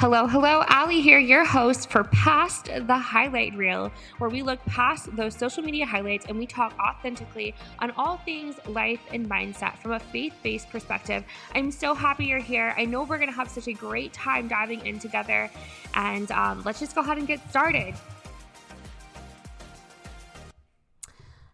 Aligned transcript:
Hello, 0.00 0.26
hello, 0.26 0.64
Ally 0.66 0.94
here, 0.94 1.18
your 1.18 1.44
host 1.44 1.90
for 1.90 2.04
Past 2.04 2.70
the 2.86 2.96
Highlight 2.96 3.54
Reel, 3.54 3.92
where 4.16 4.30
we 4.30 4.40
look 4.40 4.58
past 4.64 5.14
those 5.14 5.36
social 5.36 5.62
media 5.62 5.84
highlights 5.84 6.24
and 6.24 6.38
we 6.38 6.46
talk 6.46 6.72
authentically 6.80 7.54
on 7.80 7.90
all 7.98 8.16
things 8.16 8.56
life 8.66 9.00
and 9.12 9.28
mindset 9.28 9.76
from 9.76 9.92
a 9.92 10.00
faith 10.00 10.32
based 10.42 10.70
perspective. 10.70 11.22
I'm 11.54 11.70
so 11.70 11.92
happy 11.92 12.24
you're 12.24 12.38
here. 12.38 12.72
I 12.78 12.86
know 12.86 13.02
we're 13.02 13.18
going 13.18 13.28
to 13.28 13.36
have 13.36 13.50
such 13.50 13.68
a 13.68 13.74
great 13.74 14.14
time 14.14 14.48
diving 14.48 14.86
in 14.86 14.98
together, 14.98 15.50
and 15.92 16.32
um, 16.32 16.62
let's 16.64 16.80
just 16.80 16.94
go 16.94 17.02
ahead 17.02 17.18
and 17.18 17.26
get 17.26 17.46
started. 17.50 17.94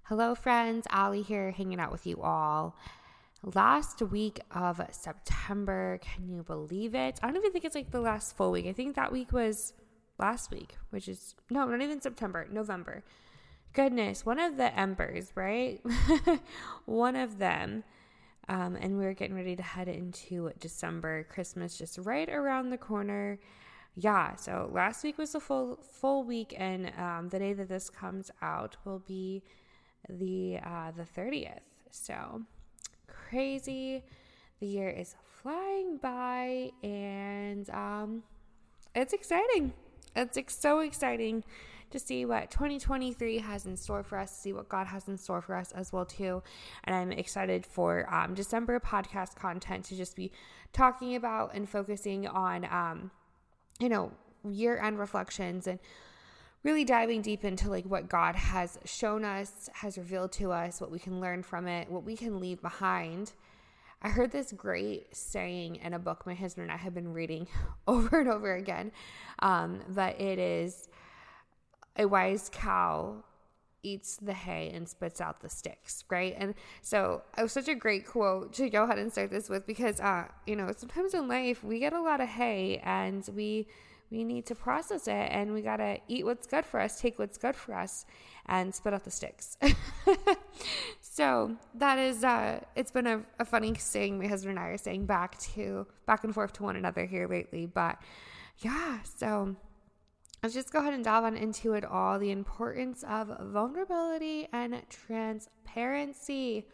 Hello, 0.05 0.37
friends. 0.37 0.87
Ally 0.91 1.23
here, 1.23 1.51
hanging 1.51 1.81
out 1.81 1.91
with 1.91 2.07
you 2.07 2.23
all 2.23 2.77
last 3.55 4.03
week 4.03 4.41
of 4.51 4.81
September. 4.91 5.99
Can 6.03 6.29
you 6.29 6.43
believe 6.43 6.95
it? 6.95 7.19
I 7.23 7.29
don't 7.29 7.37
even 7.37 7.53
think 7.53 7.65
it's 7.65 7.75
like 7.75 7.93
the 7.93 8.01
last 8.01 8.37
full 8.37 8.51
week. 8.51 8.67
I 8.67 8.73
think 8.73 8.97
that 8.97 9.13
week 9.13 9.33
was 9.33 9.73
last 10.19 10.51
week, 10.51 10.77
which 10.91 11.09
is 11.09 11.35
no, 11.49 11.65
not 11.65 11.81
even 11.81 12.01
September, 12.01 12.47
November. 12.51 13.05
Goodness, 13.73 14.27
one 14.27 14.41
of 14.41 14.57
the 14.57 14.77
embers, 14.79 15.31
right? 15.35 15.81
one 16.87 17.15
of 17.15 17.39
them. 17.39 17.85
Um, 18.49 18.77
and 18.77 18.99
we 18.99 19.07
are 19.07 19.15
getting 19.15 19.37
ready 19.37 19.57
to 19.57 19.63
head 19.63 19.89
into 19.89 20.51
December. 20.61 21.25
Christmas 21.25 21.77
just 21.77 21.99
right 21.99 22.29
around 22.29 22.71
the 22.71 22.79
corner. 22.79 23.39
Yeah, 23.95 24.37
so 24.37 24.71
last 24.73 25.05
week 25.05 25.19
was 25.19 25.35
a 25.35 25.41
full 25.41 25.79
full 25.83 26.23
week, 26.25 26.55
and 26.57 26.93
um, 26.99 27.29
the 27.31 27.39
day 27.39 27.55
that 27.55 27.69
this 27.69 27.91
comes 27.91 28.31
out 28.43 28.77
will 28.85 28.99
be 29.01 29.43
the 30.09 30.59
uh, 30.63 30.91
the 30.91 31.05
thirtieth. 31.05 31.63
So 31.91 32.43
crazy. 33.29 34.03
The 34.61 34.67
year 34.67 34.89
is 34.89 35.15
flying 35.43 35.99
by, 35.99 36.71
and 36.83 37.69
um, 37.71 38.23
it's 38.95 39.13
exciting. 39.13 39.73
It's 40.15 40.39
so 40.55 40.81
exciting 40.81 41.45
to 41.91 41.99
see 41.99 42.25
what 42.25 42.51
2023 42.51 43.39
has 43.39 43.67
in 43.67 43.77
store 43.77 44.03
for 44.03 44.19
us, 44.19 44.37
see 44.37 44.53
what 44.53 44.69
God 44.69 44.87
has 44.87 45.09
in 45.09 45.17
store 45.19 45.41
for 45.41 45.55
us 45.55 45.73
as 45.73 45.93
well 45.93 46.05
too. 46.05 46.43
And 46.85 46.97
I'm 46.97 47.13
excited 47.13 47.67
for 47.67 48.13
um, 48.13 48.35
December 48.35 48.81
podcast 48.81 49.37
content 49.37 49.85
to 49.87 49.97
just 49.97 50.17
be 50.17 50.33
talking 50.73 51.17
about 51.17 51.55
and 51.55 51.69
focusing 51.69 52.27
on, 52.27 52.65
um, 52.65 53.11
you 53.79 53.89
know, 53.89 54.11
year 54.49 54.79
end 54.79 54.99
reflections 54.99 55.67
and 55.67 55.79
really 56.67 56.85
diving 56.85 57.23
deep 57.23 57.45
into 57.45 57.71
like 57.71 57.85
what 57.85 58.09
God 58.09 58.35
has 58.35 58.77
shown 58.85 59.25
us, 59.25 59.71
has 59.73 59.97
revealed 59.97 60.33
to 60.33 60.51
us, 60.51 60.81
what 60.81 60.91
we 60.91 60.99
can 60.99 61.21
learn 61.21 61.45
from 61.45 61.69
it, 61.69 61.89
what 61.89 62.03
we 62.03 62.17
can 62.17 62.41
leave 62.41 62.61
behind. 62.61 63.33
I 64.03 64.09
heard 64.09 64.33
this 64.33 64.51
great 64.51 65.15
saying 65.15 65.77
in 65.77 65.95
a 65.95 65.99
book 66.01 66.27
my 66.27 66.35
husband 66.35 66.65
and 66.65 66.73
I 66.73 66.77
have 66.77 66.93
been 66.93 67.13
reading 67.13 67.47
over 67.87 68.19
and 68.19 68.29
over 68.29 68.53
again. 68.57 68.91
Um, 69.39 69.79
but 69.89 70.21
it 70.21 70.41
is 70.41 70.89
a 71.97 72.05
wise 72.05 72.51
cow 72.53 73.23
eats 73.85 74.17
the 74.17 74.35
hay 74.35 74.73
and 74.75 74.89
spits 74.89 75.21
out 75.21 75.41
the 75.41 75.49
sticks, 75.49 76.03
right? 76.11 76.35
And 76.37 76.53
so 76.83 77.23
it 77.39 77.43
was 77.43 77.53
such 77.53 77.69
a 77.69 77.77
great 77.77 78.05
quote 78.05 78.53
to 78.55 78.69
go 78.69 78.83
ahead 78.83 78.99
and 78.99 79.13
start 79.13 79.31
this 79.31 79.49
with 79.49 79.69
because, 79.69 80.01
uh, 80.01 80.25
you 80.49 80.57
know, 80.57 80.73
sometimes 80.77 81.15
in 81.15 81.29
life 81.29 81.63
we 81.63 81.79
get 81.79 81.93
a 81.93 82.03
lot 82.03 82.21
of 82.21 82.29
hay 82.29 82.81
and 82.83 83.25
we 83.37 83.69
we 84.11 84.25
need 84.25 84.47
to 84.47 84.55
process 84.55 85.09
it 85.09 85.29
and 85.31 85.53
we 85.53 85.63
got 85.63 85.79
to 85.79 85.99
eat 86.09 86.25
what's 86.25 86.47
good 86.47 86.65
for 86.65 86.81
us, 86.81 87.01
take 87.01 87.19
what's 87.19 87.39
good 87.39 87.57
for 87.57 87.75
us, 87.75 88.07
and 88.47 88.75
spit 88.75 88.95
out 88.95 89.05
the 89.05 89.11
sticks. 89.11 89.57
so 91.01 91.57
that 91.75 91.99
is, 91.99 92.23
uh, 92.23 92.61
it's 92.77 92.91
been 92.91 93.07
a, 93.07 93.23
a 93.39 93.45
funny 93.45 93.75
saying 93.75 94.19
my 94.19 94.27
husband 94.27 94.59
and 94.59 94.65
I 94.65 94.69
are 94.69 94.79
saying 94.79 95.07
back 95.07 95.39
to, 95.55 95.87
back 96.07 96.25
and 96.25 96.33
forth 96.33 96.53
to 96.55 96.63
one 96.63 96.77
another 96.77 97.05
here 97.05 97.27
lately. 97.27 97.67
But 97.67 97.99
yeah, 98.59 99.01
so 99.03 99.57
let's 100.43 100.55
just 100.55 100.73
go 100.73 100.79
ahead 100.79 100.95
and 100.95 101.05
dive 101.05 101.25
on 101.25 101.37
into 101.37 101.75
it 101.75 101.85
all 101.85 102.19
the 102.19 102.31
importance 102.31 103.05
of 103.09 103.37
vulnerability 103.41 104.49
and 104.53 104.81
transparency. 104.89 106.67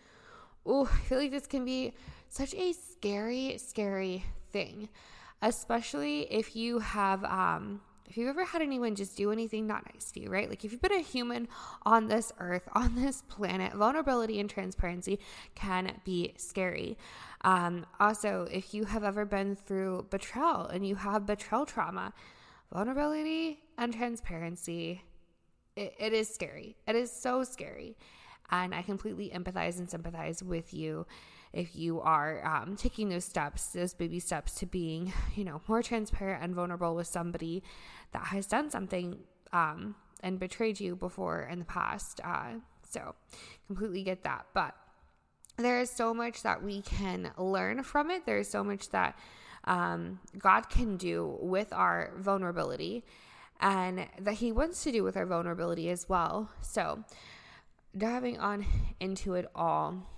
Oh, 0.66 0.88
I 0.92 0.98
feel 1.08 1.18
like 1.18 1.30
this 1.30 1.46
can 1.46 1.64
be 1.64 1.94
such 2.28 2.54
a 2.54 2.72
scary, 2.72 3.56
scary 3.58 4.24
thing 4.52 4.90
especially 5.42 6.22
if 6.32 6.56
you 6.56 6.78
have 6.78 7.24
um 7.24 7.80
if 8.08 8.18
you've 8.18 8.28
ever 8.28 8.44
had 8.44 8.60
anyone 8.60 8.94
just 8.94 9.16
do 9.16 9.32
anything 9.32 9.66
not 9.66 9.90
nice 9.90 10.12
to 10.12 10.20
you, 10.20 10.28
right? 10.28 10.46
Like 10.46 10.66
if 10.66 10.72
you've 10.72 10.82
been 10.82 10.92
a 10.92 11.00
human 11.00 11.48
on 11.86 12.08
this 12.08 12.30
earth, 12.38 12.68
on 12.74 12.94
this 12.94 13.22
planet, 13.22 13.72
vulnerability 13.72 14.38
and 14.38 14.50
transparency 14.50 15.18
can 15.54 15.98
be 16.04 16.34
scary. 16.36 16.98
Um, 17.40 17.86
also, 17.98 18.46
if 18.50 18.74
you 18.74 18.84
have 18.84 19.02
ever 19.02 19.24
been 19.24 19.56
through 19.56 20.08
betrayal 20.10 20.66
and 20.66 20.86
you 20.86 20.94
have 20.96 21.24
betrayal 21.24 21.64
trauma, 21.64 22.12
vulnerability 22.70 23.60
and 23.78 23.94
transparency, 23.94 25.02
it, 25.74 25.94
it 25.98 26.12
is 26.12 26.28
scary. 26.28 26.76
It 26.86 26.96
is 26.96 27.10
so 27.10 27.44
scary. 27.44 27.96
And 28.50 28.74
I 28.74 28.82
completely 28.82 29.32
empathize 29.34 29.78
and 29.78 29.88
sympathize 29.88 30.42
with 30.42 30.74
you 30.74 31.06
if 31.52 31.76
you 31.76 32.00
are 32.00 32.44
um, 32.46 32.76
taking 32.76 33.08
those 33.08 33.24
steps, 33.24 33.66
those 33.68 33.94
baby 33.94 34.20
steps 34.20 34.54
to 34.56 34.66
being, 34.66 35.12
you 35.34 35.44
know, 35.44 35.60
more 35.68 35.82
transparent 35.82 36.42
and 36.42 36.54
vulnerable 36.54 36.94
with 36.94 37.06
somebody 37.06 37.62
that 38.12 38.26
has 38.26 38.46
done 38.46 38.70
something 38.70 39.18
um, 39.52 39.94
and 40.20 40.38
betrayed 40.38 40.80
you 40.80 40.96
before 40.96 41.48
in 41.50 41.58
the 41.58 41.64
past. 41.64 42.20
Uh, 42.24 42.54
so, 42.88 43.14
completely 43.66 44.02
get 44.02 44.22
that. 44.24 44.46
But 44.54 44.74
there 45.56 45.80
is 45.80 45.90
so 45.90 46.14
much 46.14 46.42
that 46.42 46.62
we 46.62 46.82
can 46.82 47.30
learn 47.36 47.82
from 47.82 48.10
it. 48.10 48.26
There 48.26 48.38
is 48.38 48.50
so 48.50 48.64
much 48.64 48.90
that 48.90 49.18
um, 49.64 50.20
God 50.38 50.68
can 50.68 50.96
do 50.96 51.38
with 51.40 51.72
our 51.72 52.12
vulnerability 52.18 53.04
and 53.60 54.06
that 54.20 54.34
He 54.34 54.52
wants 54.52 54.82
to 54.84 54.92
do 54.92 55.04
with 55.04 55.16
our 55.16 55.26
vulnerability 55.26 55.88
as 55.90 56.08
well. 56.08 56.50
So, 56.60 57.04
diving 57.96 58.38
on 58.40 58.64
into 59.00 59.34
it 59.34 59.50
all, 59.54 60.08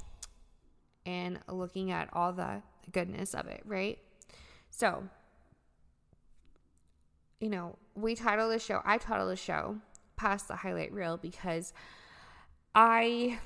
and 1.06 1.38
looking 1.48 1.90
at 1.90 2.08
all 2.12 2.32
the 2.32 2.62
goodness 2.92 3.34
of 3.34 3.46
it, 3.46 3.62
right? 3.64 3.98
So, 4.70 5.04
you 7.40 7.50
know, 7.50 7.76
we 7.94 8.14
title 8.14 8.48
the 8.48 8.58
show, 8.58 8.80
I 8.84 8.98
title 8.98 9.28
the 9.28 9.36
show 9.36 9.76
Past 10.16 10.48
the 10.48 10.56
Highlight 10.56 10.92
Reel 10.92 11.16
because 11.16 11.72
I 12.74 13.38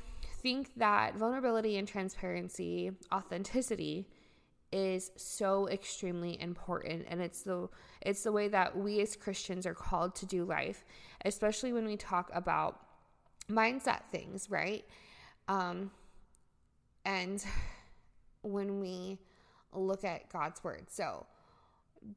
think 0.43 0.71
that 0.77 1.17
vulnerability 1.17 1.77
and 1.77 1.87
transparency, 1.87 2.93
authenticity 3.13 4.09
is 4.71 5.11
so 5.17 5.67
extremely 5.69 6.39
important 6.41 7.07
and 7.09 7.23
it's 7.23 7.43
the 7.43 7.69
it's 8.03 8.23
the 8.23 8.33
way 8.33 8.49
that 8.49 8.77
we 8.77 9.01
as 9.01 9.17
Christians 9.17 9.67
are 9.67 9.75
called 9.75 10.15
to 10.17 10.27
do 10.27 10.45
life, 10.45 10.85
especially 11.25 11.73
when 11.73 11.87
we 11.87 11.97
talk 11.97 12.31
about 12.35 12.79
mindset 13.51 14.01
things, 14.13 14.51
right? 14.51 14.85
Um 15.49 15.91
and 17.05 17.45
when 18.43 18.81
we 18.81 19.19
look 19.73 20.05
at 20.05 20.29
God's 20.31 20.63
word. 20.63 20.87
So, 20.89 21.27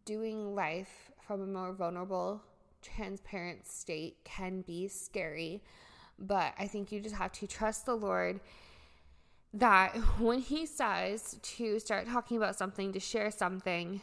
doing 0.05 0.55
life 0.55 1.11
from 1.25 1.41
a 1.41 1.47
more 1.47 1.73
vulnerable, 1.73 2.41
transparent 2.81 3.67
state 3.67 4.17
can 4.23 4.61
be 4.61 4.87
scary, 4.87 5.61
but 6.19 6.53
I 6.57 6.67
think 6.67 6.91
you 6.91 6.99
just 6.99 7.15
have 7.15 7.31
to 7.33 7.47
trust 7.47 7.85
the 7.85 7.95
Lord 7.95 8.39
that 9.53 9.95
when 10.19 10.39
He 10.39 10.65
says 10.65 11.37
to 11.41 11.79
start 11.79 12.07
talking 12.07 12.37
about 12.37 12.55
something, 12.55 12.93
to 12.93 12.99
share 12.99 13.31
something, 13.31 14.01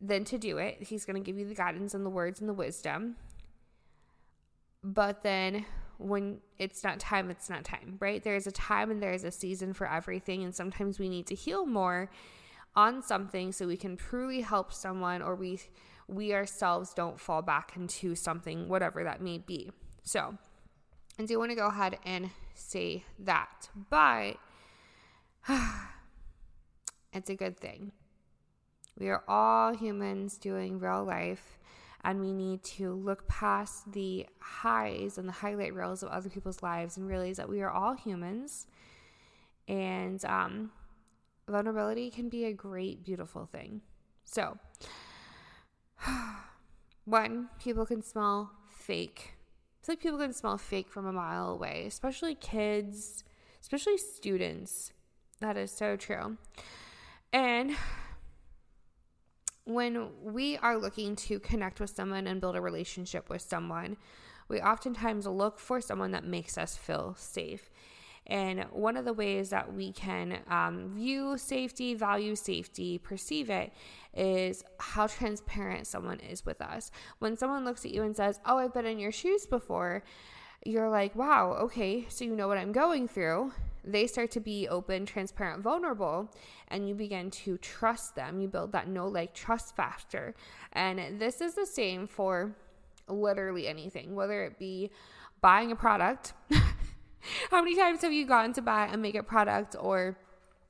then 0.00 0.24
to 0.24 0.38
do 0.38 0.58
it. 0.58 0.82
He's 0.82 1.04
going 1.04 1.22
to 1.22 1.24
give 1.24 1.38
you 1.38 1.46
the 1.46 1.54
guidance 1.54 1.94
and 1.94 2.04
the 2.04 2.10
words 2.10 2.40
and 2.40 2.48
the 2.48 2.54
wisdom. 2.54 3.16
But 4.82 5.22
then 5.22 5.64
when 5.98 6.38
it's 6.58 6.82
not 6.84 6.98
time, 6.98 7.30
it's 7.30 7.48
not 7.48 7.64
time, 7.64 7.96
right? 8.00 8.22
There's 8.22 8.46
a 8.46 8.52
time 8.52 8.90
and 8.90 9.02
there's 9.02 9.24
a 9.24 9.30
season 9.30 9.72
for 9.72 9.88
everything. 9.88 10.42
And 10.42 10.54
sometimes 10.54 10.98
we 10.98 11.08
need 11.08 11.26
to 11.28 11.34
heal 11.34 11.66
more 11.66 12.10
on 12.74 13.02
something 13.02 13.52
so 13.52 13.66
we 13.66 13.76
can 13.76 13.96
truly 13.96 14.40
help 14.40 14.72
someone 14.72 15.22
or 15.22 15.34
we 15.34 15.60
we 16.08 16.34
ourselves 16.34 16.92
don't 16.94 17.18
fall 17.18 17.42
back 17.42 17.72
into 17.76 18.14
something 18.14 18.68
whatever 18.68 19.04
that 19.04 19.20
may 19.22 19.38
be. 19.38 19.70
So, 20.02 20.36
I 21.18 21.24
do 21.24 21.38
want 21.38 21.50
to 21.52 21.56
go 21.56 21.68
ahead 21.68 21.98
and 22.04 22.30
say 22.54 23.04
that. 23.20 23.68
But 23.88 24.36
it's 27.12 27.30
a 27.30 27.34
good 27.34 27.58
thing. 27.58 27.92
We 28.98 29.08
are 29.08 29.22
all 29.28 29.74
humans 29.74 30.38
doing 30.38 30.78
real 30.78 31.04
life 31.04 31.58
and 32.04 32.20
we 32.20 32.32
need 32.32 32.62
to 32.64 32.94
look 32.94 33.28
past 33.28 33.92
the 33.92 34.26
highs 34.40 35.18
and 35.18 35.28
the 35.28 35.32
highlight 35.32 35.74
reels 35.74 36.02
of 36.02 36.08
other 36.10 36.28
people's 36.28 36.62
lives 36.62 36.96
and 36.96 37.06
realize 37.06 37.36
that 37.36 37.48
we 37.48 37.62
are 37.62 37.70
all 37.70 37.94
humans 37.94 38.66
And 39.68 40.24
um, 40.24 40.72
vulnerability 41.48 42.10
can 42.10 42.28
be 42.28 42.44
a 42.46 42.52
great, 42.52 43.04
beautiful 43.04 43.46
thing. 43.46 43.82
So, 44.24 44.58
one, 47.04 47.48
people 47.62 47.86
can 47.86 48.02
smell 48.02 48.50
fake. 48.68 49.34
It's 49.78 49.88
like 49.88 50.00
people 50.00 50.18
can 50.18 50.32
smell 50.32 50.58
fake 50.58 50.90
from 50.90 51.06
a 51.06 51.12
mile 51.12 51.50
away, 51.50 51.84
especially 51.86 52.34
kids, 52.34 53.24
especially 53.60 53.98
students. 53.98 54.92
That 55.40 55.56
is 55.56 55.70
so 55.70 55.96
true. 55.96 56.36
And 57.32 57.76
when 59.64 60.08
we 60.22 60.56
are 60.58 60.76
looking 60.76 61.16
to 61.16 61.38
connect 61.38 61.80
with 61.80 61.90
someone 61.90 62.26
and 62.26 62.40
build 62.40 62.56
a 62.56 62.60
relationship 62.60 63.28
with 63.28 63.42
someone, 63.42 63.96
we 64.48 64.60
oftentimes 64.60 65.26
look 65.26 65.58
for 65.58 65.80
someone 65.80 66.10
that 66.12 66.24
makes 66.24 66.58
us 66.58 66.76
feel 66.76 67.14
safe. 67.18 67.70
And 68.26 68.64
one 68.70 68.96
of 68.96 69.04
the 69.04 69.12
ways 69.12 69.50
that 69.50 69.72
we 69.72 69.92
can 69.92 70.38
um, 70.48 70.90
view 70.94 71.36
safety, 71.36 71.94
value 71.94 72.36
safety, 72.36 72.98
perceive 72.98 73.50
it 73.50 73.72
is 74.14 74.62
how 74.78 75.08
transparent 75.08 75.86
someone 75.86 76.20
is 76.20 76.46
with 76.46 76.60
us. 76.60 76.90
When 77.18 77.36
someone 77.36 77.64
looks 77.64 77.84
at 77.84 77.90
you 77.90 78.02
and 78.02 78.16
says, 78.16 78.38
Oh, 78.46 78.58
I've 78.58 78.74
been 78.74 78.86
in 78.86 79.00
your 79.00 79.10
shoes 79.10 79.46
before, 79.46 80.04
you're 80.64 80.90
like, 80.90 81.14
Wow, 81.16 81.52
okay, 81.62 82.06
so 82.08 82.24
you 82.24 82.36
know 82.36 82.48
what 82.48 82.58
I'm 82.58 82.72
going 82.72 83.08
through 83.08 83.52
they 83.84 84.06
start 84.06 84.30
to 84.32 84.40
be 84.40 84.68
open, 84.68 85.06
transparent, 85.06 85.62
vulnerable, 85.62 86.30
and 86.68 86.88
you 86.88 86.94
begin 86.94 87.30
to 87.30 87.58
trust 87.58 88.14
them. 88.14 88.40
You 88.40 88.48
build 88.48 88.72
that 88.72 88.88
no 88.88 89.08
like 89.08 89.34
trust 89.34 89.74
factor. 89.74 90.34
And 90.72 91.20
this 91.20 91.40
is 91.40 91.54
the 91.54 91.66
same 91.66 92.06
for 92.06 92.54
literally 93.08 93.66
anything, 93.66 94.14
whether 94.14 94.44
it 94.44 94.58
be 94.58 94.90
buying 95.40 95.72
a 95.72 95.76
product. 95.76 96.34
How 97.50 97.62
many 97.62 97.76
times 97.76 98.02
have 98.02 98.12
you 98.12 98.24
gone 98.24 98.52
to 98.54 98.62
buy 98.62 98.86
a 98.86 98.96
makeup 98.96 99.26
product 99.26 99.76
or 99.78 100.16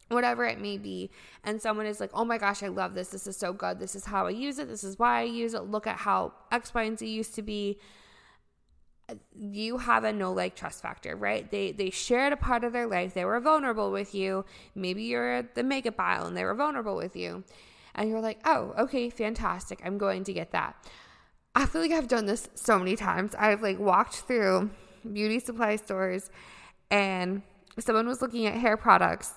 whatever 0.08 0.44
it 0.44 0.60
may 0.60 0.76
be, 0.76 1.10
and 1.42 1.60
someone 1.60 1.86
is 1.86 1.98
like, 1.98 2.10
oh 2.12 2.24
my 2.24 2.36
gosh, 2.36 2.62
I 2.62 2.68
love 2.68 2.92
this. 2.92 3.08
This 3.08 3.26
is 3.26 3.34
so 3.34 3.54
good. 3.54 3.78
This 3.78 3.94
is 3.94 4.04
how 4.04 4.26
I 4.26 4.30
use 4.30 4.58
it. 4.58 4.68
This 4.68 4.84
is 4.84 4.98
why 4.98 5.20
I 5.20 5.22
use 5.22 5.54
it. 5.54 5.62
Look 5.62 5.86
at 5.86 5.96
how 5.96 6.34
X, 6.50 6.74
Y, 6.74 6.82
and 6.82 6.98
Z 6.98 7.08
used 7.08 7.34
to 7.36 7.42
be 7.42 7.78
you 9.34 9.78
have 9.78 10.04
a 10.04 10.12
no 10.12 10.32
like 10.32 10.54
trust 10.54 10.82
factor, 10.82 11.16
right? 11.16 11.50
They 11.50 11.72
they 11.72 11.90
shared 11.90 12.32
a 12.32 12.36
part 12.36 12.64
of 12.64 12.72
their 12.72 12.86
life. 12.86 13.14
They 13.14 13.24
were 13.24 13.40
vulnerable 13.40 13.90
with 13.90 14.14
you. 14.14 14.44
Maybe 14.74 15.04
you're 15.04 15.32
at 15.32 15.54
the 15.54 15.62
makeup 15.62 15.98
aisle 15.98 16.26
and 16.26 16.36
they 16.36 16.44
were 16.44 16.54
vulnerable 16.54 16.96
with 16.96 17.16
you. 17.16 17.44
And 17.94 18.08
you're 18.08 18.20
like, 18.20 18.40
"Oh, 18.44 18.74
okay, 18.78 19.10
fantastic. 19.10 19.80
I'm 19.84 19.98
going 19.98 20.24
to 20.24 20.32
get 20.32 20.52
that." 20.52 20.76
I 21.54 21.66
feel 21.66 21.82
like 21.82 21.90
I've 21.90 22.08
done 22.08 22.26
this 22.26 22.48
so 22.54 22.78
many 22.78 22.96
times. 22.96 23.34
I've 23.38 23.62
like 23.62 23.78
walked 23.78 24.16
through 24.16 24.70
beauty 25.10 25.38
supply 25.38 25.76
stores 25.76 26.30
and 26.90 27.42
someone 27.78 28.06
was 28.06 28.22
looking 28.22 28.46
at 28.46 28.54
hair 28.54 28.76
products. 28.76 29.34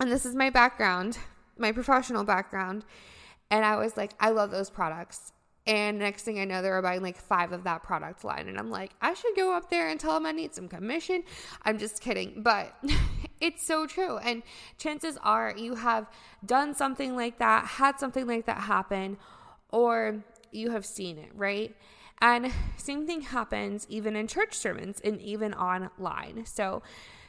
And 0.00 0.10
this 0.10 0.26
is 0.26 0.34
my 0.34 0.50
background, 0.50 1.18
my 1.58 1.72
professional 1.72 2.22
background. 2.22 2.84
And 3.50 3.64
I 3.64 3.76
was 3.76 3.96
like, 3.96 4.12
I 4.20 4.30
love 4.30 4.50
those 4.50 4.70
products. 4.70 5.32
And 5.66 5.98
next 5.98 6.22
thing 6.22 6.38
I 6.38 6.44
know, 6.44 6.62
they 6.62 6.70
were 6.70 6.82
buying 6.82 7.02
like 7.02 7.16
five 7.16 7.50
of 7.52 7.64
that 7.64 7.82
product 7.82 8.24
line. 8.24 8.48
And 8.48 8.56
I'm 8.56 8.70
like, 8.70 8.92
I 9.02 9.14
should 9.14 9.34
go 9.34 9.56
up 9.56 9.68
there 9.68 9.88
and 9.88 9.98
tell 9.98 10.14
them 10.14 10.24
I 10.24 10.32
need 10.32 10.54
some 10.54 10.68
commission. 10.68 11.24
I'm 11.64 11.78
just 11.78 12.00
kidding. 12.00 12.42
But 12.42 12.72
it's 13.40 13.66
so 13.66 13.86
true. 13.86 14.18
And 14.18 14.44
chances 14.78 15.18
are 15.22 15.52
you 15.56 15.74
have 15.74 16.08
done 16.44 16.74
something 16.74 17.16
like 17.16 17.38
that, 17.38 17.66
had 17.66 17.98
something 17.98 18.26
like 18.28 18.46
that 18.46 18.58
happen, 18.58 19.16
or 19.70 20.22
you 20.52 20.70
have 20.70 20.86
seen 20.86 21.18
it, 21.18 21.30
right? 21.34 21.74
And 22.22 22.52
same 22.76 23.06
thing 23.06 23.22
happens 23.22 23.86
even 23.90 24.14
in 24.14 24.28
church 24.28 24.54
sermons 24.54 25.00
and 25.02 25.20
even 25.20 25.52
online. 25.52 26.46
So, 26.46 26.82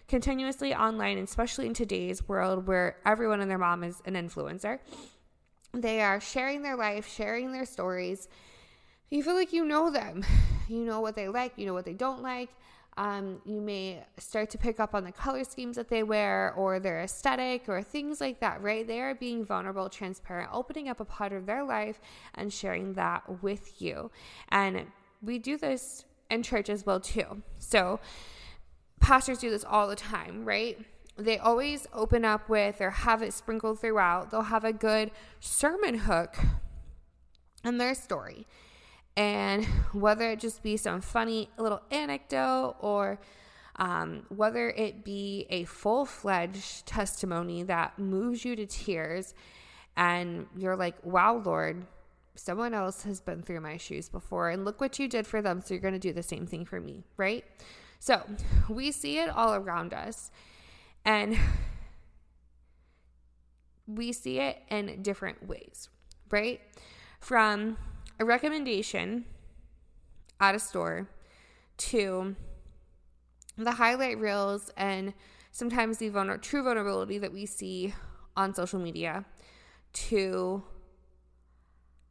continuously 0.08 0.74
online, 0.74 1.18
especially 1.18 1.66
in 1.66 1.74
today's 1.74 2.26
world 2.30 2.66
where 2.66 2.96
everyone 3.06 3.42
and 3.42 3.52
their 3.52 3.58
mom 3.58 3.84
is 3.84 4.02
an 4.06 4.14
influencer 4.14 4.80
they 5.74 6.02
are 6.02 6.20
sharing 6.20 6.62
their 6.62 6.76
life, 6.76 7.08
sharing 7.08 7.52
their 7.52 7.66
stories. 7.66 8.28
You 9.10 9.24
feel 9.24 9.36
like 9.36 9.54
you 9.54 9.66
know 9.66 9.90
them. 9.90 10.24
You 10.70 10.84
know 10.84 11.00
what 11.00 11.16
they 11.16 11.30
like, 11.30 11.54
you 11.56 11.66
know 11.66 11.74
what 11.74 11.86
they 11.86 11.94
don't 11.94 12.22
like. 12.22 12.50
Um, 12.98 13.42
you 13.46 13.62
may 13.62 14.04
start 14.18 14.50
to 14.50 14.58
pick 14.58 14.82
up 14.82 14.94
on 14.94 15.06
the 15.06 15.14
color 15.14 15.46
schemes 15.46 15.78
that 15.78 15.88
they 15.88 16.04
wear 16.04 16.54
or 16.58 16.80
their 16.80 17.00
aesthetic 17.00 17.70
or 17.70 17.82
things 17.82 18.20
like 18.20 18.42
that, 18.42 18.62
right? 18.62 18.86
They 18.86 19.00
are 19.00 19.16
being 19.16 19.46
vulnerable, 19.46 19.88
transparent, 19.88 20.50
opening 20.52 20.90
up 20.90 21.00
a 21.00 21.06
part 21.06 21.32
of 21.32 21.46
their 21.46 21.64
life 21.64 22.02
and 22.36 22.52
sharing 22.52 22.96
that 22.96 23.42
with 23.42 23.82
you. 23.82 24.12
And 24.50 24.88
we 25.22 25.40
do 25.40 25.58
this 25.58 26.04
in 26.30 26.44
church 26.44 26.70
as 26.70 26.86
well, 26.86 27.00
too. 27.00 27.44
So, 27.60 28.02
pastors 29.00 29.38
do 29.38 29.50
this 29.50 29.64
all 29.64 29.88
the 29.88 29.96
time, 29.96 30.44
right? 30.44 30.78
They 31.18 31.38
always 31.38 31.88
open 31.94 32.24
up 32.24 32.48
with 32.50 32.80
or 32.82 32.92
have 32.92 33.22
it 33.22 33.34
sprinkled 33.34 33.80
throughout. 33.80 34.32
They'll 34.32 34.44
have 34.44 34.64
a 34.64 34.74
good 34.74 35.12
sermon 35.40 36.00
hook 36.00 36.38
in 37.64 37.78
their 37.78 37.96
story. 37.96 38.46
And 39.16 39.66
whether 39.94 40.30
it 40.32 40.40
just 40.40 40.62
be 40.62 40.78
some 40.78 41.02
funny 41.02 41.50
little 41.58 41.82
anecdote 41.90 42.76
or 42.80 43.20
um, 43.78 44.26
whether 44.30 44.70
it 44.70 45.04
be 45.04 45.48
a 45.50 45.64
full 45.66 46.06
fledged 46.06 46.86
testimony 46.86 47.64
that 47.64 47.98
moves 47.98 48.46
you 48.46 48.56
to 48.56 48.66
tears 48.66 49.34
and 49.96 50.46
you're 50.56 50.76
like, 50.76 50.96
wow, 51.04 51.42
Lord, 51.44 51.86
someone 52.36 52.74
else 52.74 53.04
has 53.04 53.20
been 53.20 53.42
through 53.42 53.62
my 53.62 53.78
shoes 53.78 54.10
before 54.10 54.50
and 54.50 54.64
look 54.64 54.80
what 54.80 55.00
you 55.00 55.08
did 55.08 55.26
for 55.26 55.42
them. 55.42 55.62
So 55.62 55.74
you're 55.74 55.82
going 55.82 55.94
to 55.94 56.00
do 56.00 56.14
the 56.14 56.24
same 56.24 56.46
thing 56.46 56.66
for 56.66 56.80
me, 56.80 57.04
right? 57.18 57.44
So 58.00 58.22
we 58.70 58.92
see 58.92 59.18
it 59.18 59.30
all 59.30 59.56
around 59.56 59.94
us. 59.94 60.32
And 61.08 61.38
we 63.88 64.12
see 64.12 64.40
it 64.40 64.62
in 64.70 65.02
different 65.02 65.48
ways, 65.48 65.88
right? 66.30 66.60
From 67.22 67.78
a 68.20 68.26
recommendation 68.26 69.24
at 70.42 70.54
a 70.54 70.60
store 70.60 71.08
to 71.78 72.36
the 73.58 73.72
highlight 73.72 74.20
reels 74.20 74.70
and 74.76 75.14
sometimes 75.52 75.98
the 75.98 76.10
vulner- 76.10 76.42
true 76.42 76.62
vulnerability 76.62 77.18
that 77.20 77.32
we 77.32 77.46
see 77.46 77.94
on 78.36 78.54
social 78.54 78.78
media 78.78 79.24
to 79.94 80.62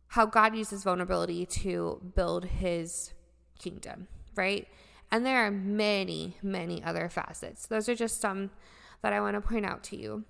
how 0.08 0.24
God 0.24 0.56
uses 0.56 0.82
vulnerability 0.82 1.44
to 1.44 2.00
build 2.14 2.46
his 2.46 3.12
kingdom, 3.58 4.08
right? 4.34 4.66
And 5.10 5.24
there 5.24 5.46
are 5.46 5.50
many, 5.50 6.36
many 6.42 6.82
other 6.82 7.08
facets. 7.08 7.66
Those 7.66 7.88
are 7.88 7.94
just 7.94 8.20
some 8.20 8.50
that 9.02 9.12
I 9.12 9.20
want 9.20 9.34
to 9.34 9.40
point 9.40 9.64
out 9.64 9.82
to 9.84 9.96
you. 9.96 10.24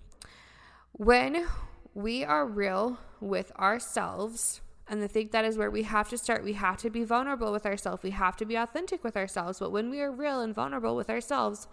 When 0.93 1.47
we 1.95 2.25
are 2.25 2.47
real 2.47 2.99
with 3.21 3.53
ourselves, 3.57 4.61
and 4.89 5.03
I 5.03 5.07
think 5.07 5.33
that 5.33 5.45
is 5.45 5.59
where 5.59 5.71
we 5.71 5.83
have 5.83 6.09
to 6.11 6.19
start. 6.19 6.45
We 6.45 6.53
have 6.53 6.77
to 6.79 6.91
be 6.91 7.05
vulnerable 7.05 7.51
with 7.51 7.67
ourselves. 7.67 8.03
We 8.03 8.11
have 8.11 8.37
to 8.37 8.45
be 8.45 8.55
authentic 8.55 9.03
with 9.03 9.17
ourselves. 9.17 9.59
But 9.59 9.73
when 9.73 9.91
we 9.91 10.01
are 10.01 10.13
real 10.13 10.41
and 10.41 10.55
vulnerable 10.55 10.95
with 10.95 11.11
ourselves, 11.11 11.67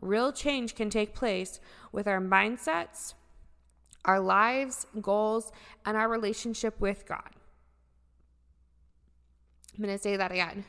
real 0.00 0.32
change 0.32 0.74
can 0.74 0.90
take 0.90 1.14
place 1.14 1.60
with 1.92 2.06
our 2.06 2.20
mindsets, 2.20 3.14
our 4.04 4.20
lives, 4.20 4.86
goals, 5.00 5.52
and 5.86 5.96
our 5.96 6.08
relationship 6.08 6.78
with 6.80 7.06
God. 7.06 7.30
I'm 9.74 9.84
going 9.84 9.96
to 9.96 10.02
say 10.02 10.16
that 10.16 10.32
again. 10.32 10.64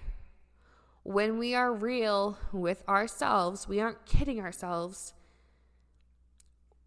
When 1.04 1.40
we 1.40 1.56
are 1.56 1.74
real 1.74 2.38
with 2.52 2.88
ourselves, 2.88 3.68
we 3.68 3.80
aren't 3.80 4.06
kidding 4.06 4.40
ourselves 4.40 5.14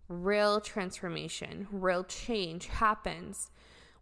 real 0.09 0.61
transformation, 0.61 1.67
real 1.73 2.05
change 2.05 2.67
happens 2.67 3.51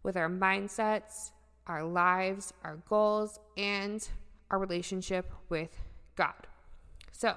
with 0.03 0.17
our 0.17 0.29
mindsets, 0.29 1.31
our 1.65 1.83
lives, 1.83 2.53
our 2.63 2.77
goals, 2.89 3.39
and 3.57 4.07
our 4.51 4.59
relationship 4.59 5.31
with 5.49 5.69
God. 6.15 6.47
So, 7.11 7.35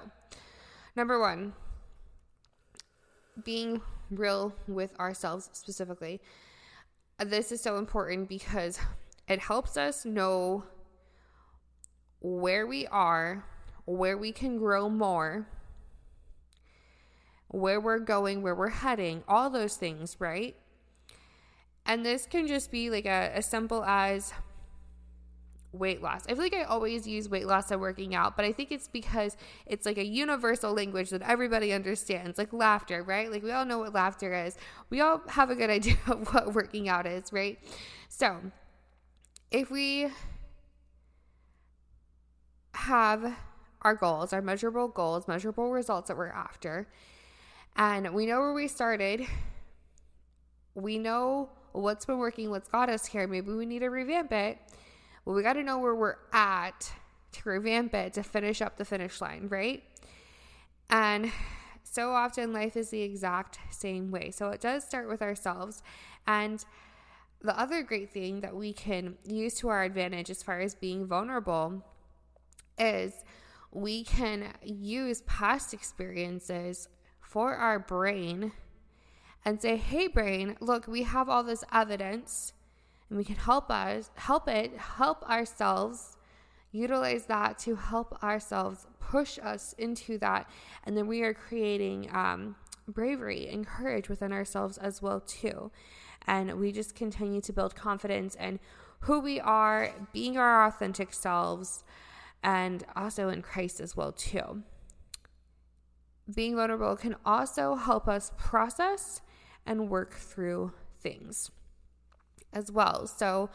number 0.95 1.19
one, 1.19 1.53
being 3.43 3.81
real 4.11 4.53
with 4.67 4.97
ourselves 4.99 5.49
specifically. 5.53 6.21
This 7.19 7.51
is 7.51 7.61
so 7.61 7.77
important 7.77 8.29
because 8.29 8.79
it 9.27 9.39
helps 9.39 9.77
us 9.77 10.05
know 10.05 10.63
where 12.19 12.65
we 12.65 12.87
are, 12.87 13.45
where 13.85 14.17
we 14.17 14.31
can 14.31 14.57
grow 14.57 14.89
more, 14.89 15.47
where 17.49 17.79
we're 17.79 17.99
going, 17.99 18.41
where 18.41 18.55
we're 18.55 18.69
heading, 18.69 19.23
all 19.27 19.49
those 19.49 19.75
things, 19.77 20.17
right? 20.19 20.55
And 21.85 22.05
this 22.05 22.25
can 22.25 22.47
just 22.47 22.69
be 22.71 22.89
like 22.89 23.05
a, 23.05 23.35
as 23.35 23.45
simple 23.45 23.83
as 23.83 24.33
weight 25.71 26.01
loss. 26.01 26.25
I 26.27 26.33
feel 26.33 26.43
like 26.43 26.53
I 26.53 26.63
always 26.63 27.07
use 27.07 27.29
weight 27.29 27.47
loss 27.47 27.71
and 27.71 27.79
working 27.79 28.15
out, 28.15 28.35
but 28.35 28.45
I 28.45 28.51
think 28.51 28.71
it's 28.71 28.87
because 28.87 29.37
it's 29.65 29.85
like 29.85 29.97
a 29.97 30.05
universal 30.05 30.73
language 30.73 31.09
that 31.11 31.21
everybody 31.21 31.71
understands, 31.71 32.37
like 32.37 32.51
laughter, 32.51 33.03
right? 33.03 33.31
Like 33.31 33.43
we 33.43 33.51
all 33.51 33.65
know 33.65 33.79
what 33.79 33.93
laughter 33.93 34.33
is. 34.33 34.57
We 34.89 35.01
all 35.01 35.21
have 35.29 35.49
a 35.49 35.55
good 35.55 35.69
idea 35.79 35.97
of 36.07 36.33
what 36.33 36.53
working 36.53 36.89
out 36.89 37.05
is, 37.05 37.31
right? 37.31 37.59
So 38.09 38.37
if 39.51 39.71
we 39.71 40.09
have 42.87 43.37
our 43.83 43.95
goals, 43.95 44.33
our 44.33 44.41
measurable 44.41 44.87
goals, 44.87 45.27
measurable 45.27 45.71
results 45.71 46.07
that 46.07 46.17
we're 46.17 46.27
after, 46.27 46.87
And 47.75 48.11
we 48.13 48.25
know 48.25 48.39
where 48.39 48.53
we 48.53 48.67
started. 48.67 49.27
We 50.73 50.97
know 50.97 51.49
what's 51.73 52.05
been 52.05 52.17
working, 52.17 52.49
what's 52.49 52.67
got 52.67 52.89
us 52.89 53.05
here. 53.05 53.27
Maybe 53.27 53.51
we 53.51 53.67
need 53.67 53.79
to 53.79 53.89
revamp 53.89 54.31
it. 54.31 54.57
Well, 55.23 55.35
we 55.35 55.43
got 55.43 55.53
to 55.53 55.63
know 55.63 55.77
where 55.77 55.93
we're 55.93 56.15
at 56.33 56.91
to 57.33 57.49
revamp 57.49 57.93
it, 57.93 58.13
to 58.13 58.23
finish 58.23 58.63
up 58.63 58.77
the 58.77 58.85
finish 58.85 59.21
line, 59.21 59.47
right? 59.49 59.83
And 60.89 61.31
so 61.83 62.13
often 62.13 62.51
life 62.51 62.75
is 62.75 62.89
the 62.89 63.01
exact 63.01 63.59
same 63.69 64.09
way. 64.09 64.31
So 64.31 64.49
it 64.49 64.61
does 64.61 64.83
start 64.83 65.07
with 65.07 65.21
ourselves. 65.21 65.83
And 66.25 66.65
the 67.41 67.57
other 67.59 67.83
great 67.83 68.11
thing 68.11 68.41
that 68.41 68.55
we 68.55 68.73
can 68.73 69.17
use 69.23 69.53
to 69.55 69.69
our 69.69 69.83
advantage 69.83 70.31
as 70.31 70.41
far 70.41 70.61
as 70.61 70.73
being 70.73 71.05
vulnerable 71.05 71.83
is 72.77 73.13
we 73.71 74.03
can 74.03 74.53
use 74.63 75.21
past 75.21 75.73
experiences 75.73 76.87
for 77.19 77.55
our 77.55 77.79
brain 77.79 78.51
and 79.45 79.61
say, 79.61 79.77
"Hey 79.77 80.07
brain, 80.07 80.57
look, 80.59 80.87
we 80.87 81.03
have 81.03 81.29
all 81.29 81.43
this 81.43 81.63
evidence 81.71 82.53
and 83.09 83.17
we 83.17 83.23
can 83.23 83.35
help 83.35 83.69
us 83.69 84.11
help 84.15 84.47
it 84.47 84.77
help 84.77 85.27
ourselves 85.29 86.17
utilize 86.71 87.25
that 87.25 87.57
to 87.59 87.75
help 87.75 88.21
ourselves 88.23 88.87
push 88.99 89.39
us 89.41 89.73
into 89.77 90.17
that. 90.19 90.49
And 90.83 90.97
then 90.97 91.07
we 91.07 91.21
are 91.23 91.33
creating 91.33 92.09
um, 92.13 92.55
bravery 92.87 93.47
and 93.47 93.65
courage 93.65 94.09
within 94.09 94.31
ourselves 94.31 94.77
as 94.77 95.01
well 95.01 95.21
too. 95.21 95.71
And 96.25 96.59
we 96.59 96.71
just 96.71 96.93
continue 96.93 97.41
to 97.41 97.53
build 97.53 97.75
confidence 97.75 98.35
in 98.35 98.59
who 99.01 99.19
we 99.19 99.39
are 99.39 99.91
being 100.11 100.37
our 100.37 100.65
authentic 100.65 101.13
selves 101.13 101.83
and 102.43 102.83
also 102.95 103.29
in 103.29 103.41
christ 103.41 103.79
as 103.79 103.95
well 103.95 104.11
too 104.11 104.63
being 106.33 106.55
vulnerable 106.55 106.95
can 106.95 107.15
also 107.25 107.75
help 107.75 108.07
us 108.07 108.31
process 108.37 109.21
and 109.65 109.89
work 109.89 110.13
through 110.13 110.71
things 110.99 111.51
as 112.53 112.71
well 112.71 113.07
so 113.07 113.49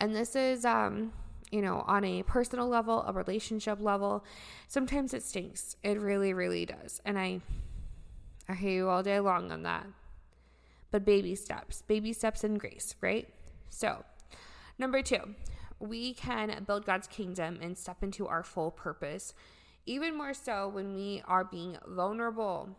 and 0.00 0.14
this 0.14 0.34
is 0.34 0.64
um 0.64 1.12
you 1.54 1.62
know, 1.62 1.84
on 1.86 2.04
a 2.04 2.24
personal 2.24 2.66
level, 2.66 3.04
a 3.06 3.12
relationship 3.12 3.78
level, 3.80 4.24
sometimes 4.66 5.14
it 5.14 5.22
stinks. 5.22 5.76
It 5.84 6.00
really, 6.00 6.32
really 6.34 6.66
does. 6.66 7.00
And 7.04 7.16
I 7.16 7.42
I 8.48 8.54
hear 8.54 8.72
you 8.72 8.88
all 8.88 9.04
day 9.04 9.20
long 9.20 9.52
on 9.52 9.62
that. 9.62 9.86
But 10.90 11.04
baby 11.04 11.36
steps, 11.36 11.82
baby 11.82 12.12
steps 12.12 12.42
in 12.42 12.58
grace, 12.58 12.96
right? 13.00 13.28
So, 13.70 14.04
number 14.78 15.00
two, 15.00 15.36
we 15.88 16.14
can 16.14 16.64
build 16.66 16.86
God's 16.86 17.06
kingdom 17.06 17.58
and 17.60 17.76
step 17.76 18.02
into 18.02 18.26
our 18.26 18.42
full 18.42 18.70
purpose, 18.70 19.34
even 19.86 20.16
more 20.16 20.34
so 20.34 20.68
when 20.68 20.94
we 20.94 21.22
are 21.26 21.44
being 21.44 21.76
vulnerable. 21.86 22.70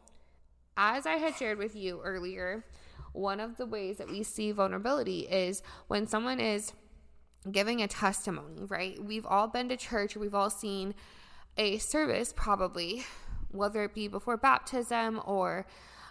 As 0.77 1.05
I 1.05 1.13
had 1.13 1.35
shared 1.35 1.57
with 1.57 1.75
you 1.75 2.01
earlier, 2.03 2.65
one 3.13 3.39
of 3.39 3.57
the 3.57 3.65
ways 3.65 3.97
that 3.97 4.09
we 4.09 4.23
see 4.23 4.51
vulnerability 4.51 5.21
is 5.21 5.61
when 5.87 6.07
someone 6.07 6.39
is 6.39 6.73
giving 7.49 7.81
a 7.81 7.87
testimony, 7.87 8.63
right? 8.67 9.01
We've 9.01 9.25
all 9.25 9.47
been 9.47 9.69
to 9.69 9.77
church, 9.77 10.17
we've 10.17 10.35
all 10.35 10.49
seen 10.49 10.95
a 11.57 11.77
service 11.77 12.33
probably, 12.35 13.05
whether 13.49 13.83
it 13.83 13.93
be 13.93 14.07
before 14.07 14.35
baptism 14.35 15.21
or 15.25 15.65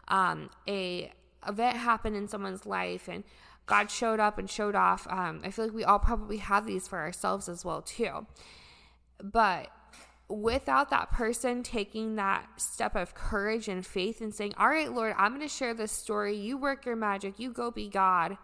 um, 0.09 0.49
a 0.69 1.13
event 1.47 1.77
happened 1.77 2.17
in 2.17 2.27
someone's 2.27 2.65
life 2.65 3.09
and 3.09 3.25
God 3.67 3.91
showed 3.91 4.21
up 4.21 4.39
and 4.39 4.49
showed 4.49 4.75
off. 4.75 5.07
Um, 5.09 5.41
I 5.45 5.51
feel 5.51 5.67
like 5.67 5.75
we 5.75 5.85
all 5.85 5.99
probably 5.99 6.39
have 6.39 6.67
these 6.67 6.87
for 6.87 6.99
ourselves 6.99 7.49
as 7.49 7.65
well 7.65 7.83
too. 7.83 8.27
But 9.23 9.69
without 10.29 10.91
that 10.91 11.11
person 11.11 11.63
taking 11.63 12.17
that 12.17 12.47
step 12.57 12.97
of 12.97 13.15
courage 13.15 13.69
and 13.69 13.85
faith 13.87 14.21
and 14.21 14.35
saying, 14.35 14.55
"All 14.59 14.69
right, 14.69 14.93
Lord, 14.93 15.15
I'm 15.17 15.35
going 15.35 15.47
to 15.47 15.49
share 15.49 15.75
this 15.75 15.93
story. 15.93 16.37
You 16.37 16.57
work 16.57 16.85
your 16.85 16.97
magic. 16.97 17.39
You 17.39 17.53
go 17.53 17.71
be 17.71 17.89
God." 17.89 18.37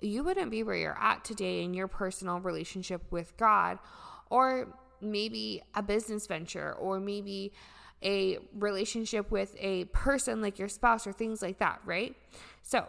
you 0.00 0.24
wouldn't 0.24 0.50
be 0.50 0.62
where 0.62 0.76
you're 0.76 0.98
at 1.00 1.24
today 1.24 1.62
in 1.62 1.74
your 1.74 1.88
personal 1.88 2.40
relationship 2.40 3.02
with 3.10 3.36
God, 3.36 3.78
or 4.30 4.68
maybe 5.00 5.62
a 5.74 5.82
business 5.82 6.26
venture, 6.26 6.72
or 6.74 7.00
maybe 7.00 7.52
a 8.02 8.38
relationship 8.54 9.30
with 9.30 9.54
a 9.58 9.84
person 9.86 10.40
like 10.40 10.58
your 10.58 10.68
spouse, 10.68 11.06
or 11.06 11.12
things 11.12 11.42
like 11.42 11.58
that, 11.58 11.80
right? 11.84 12.16
So, 12.62 12.86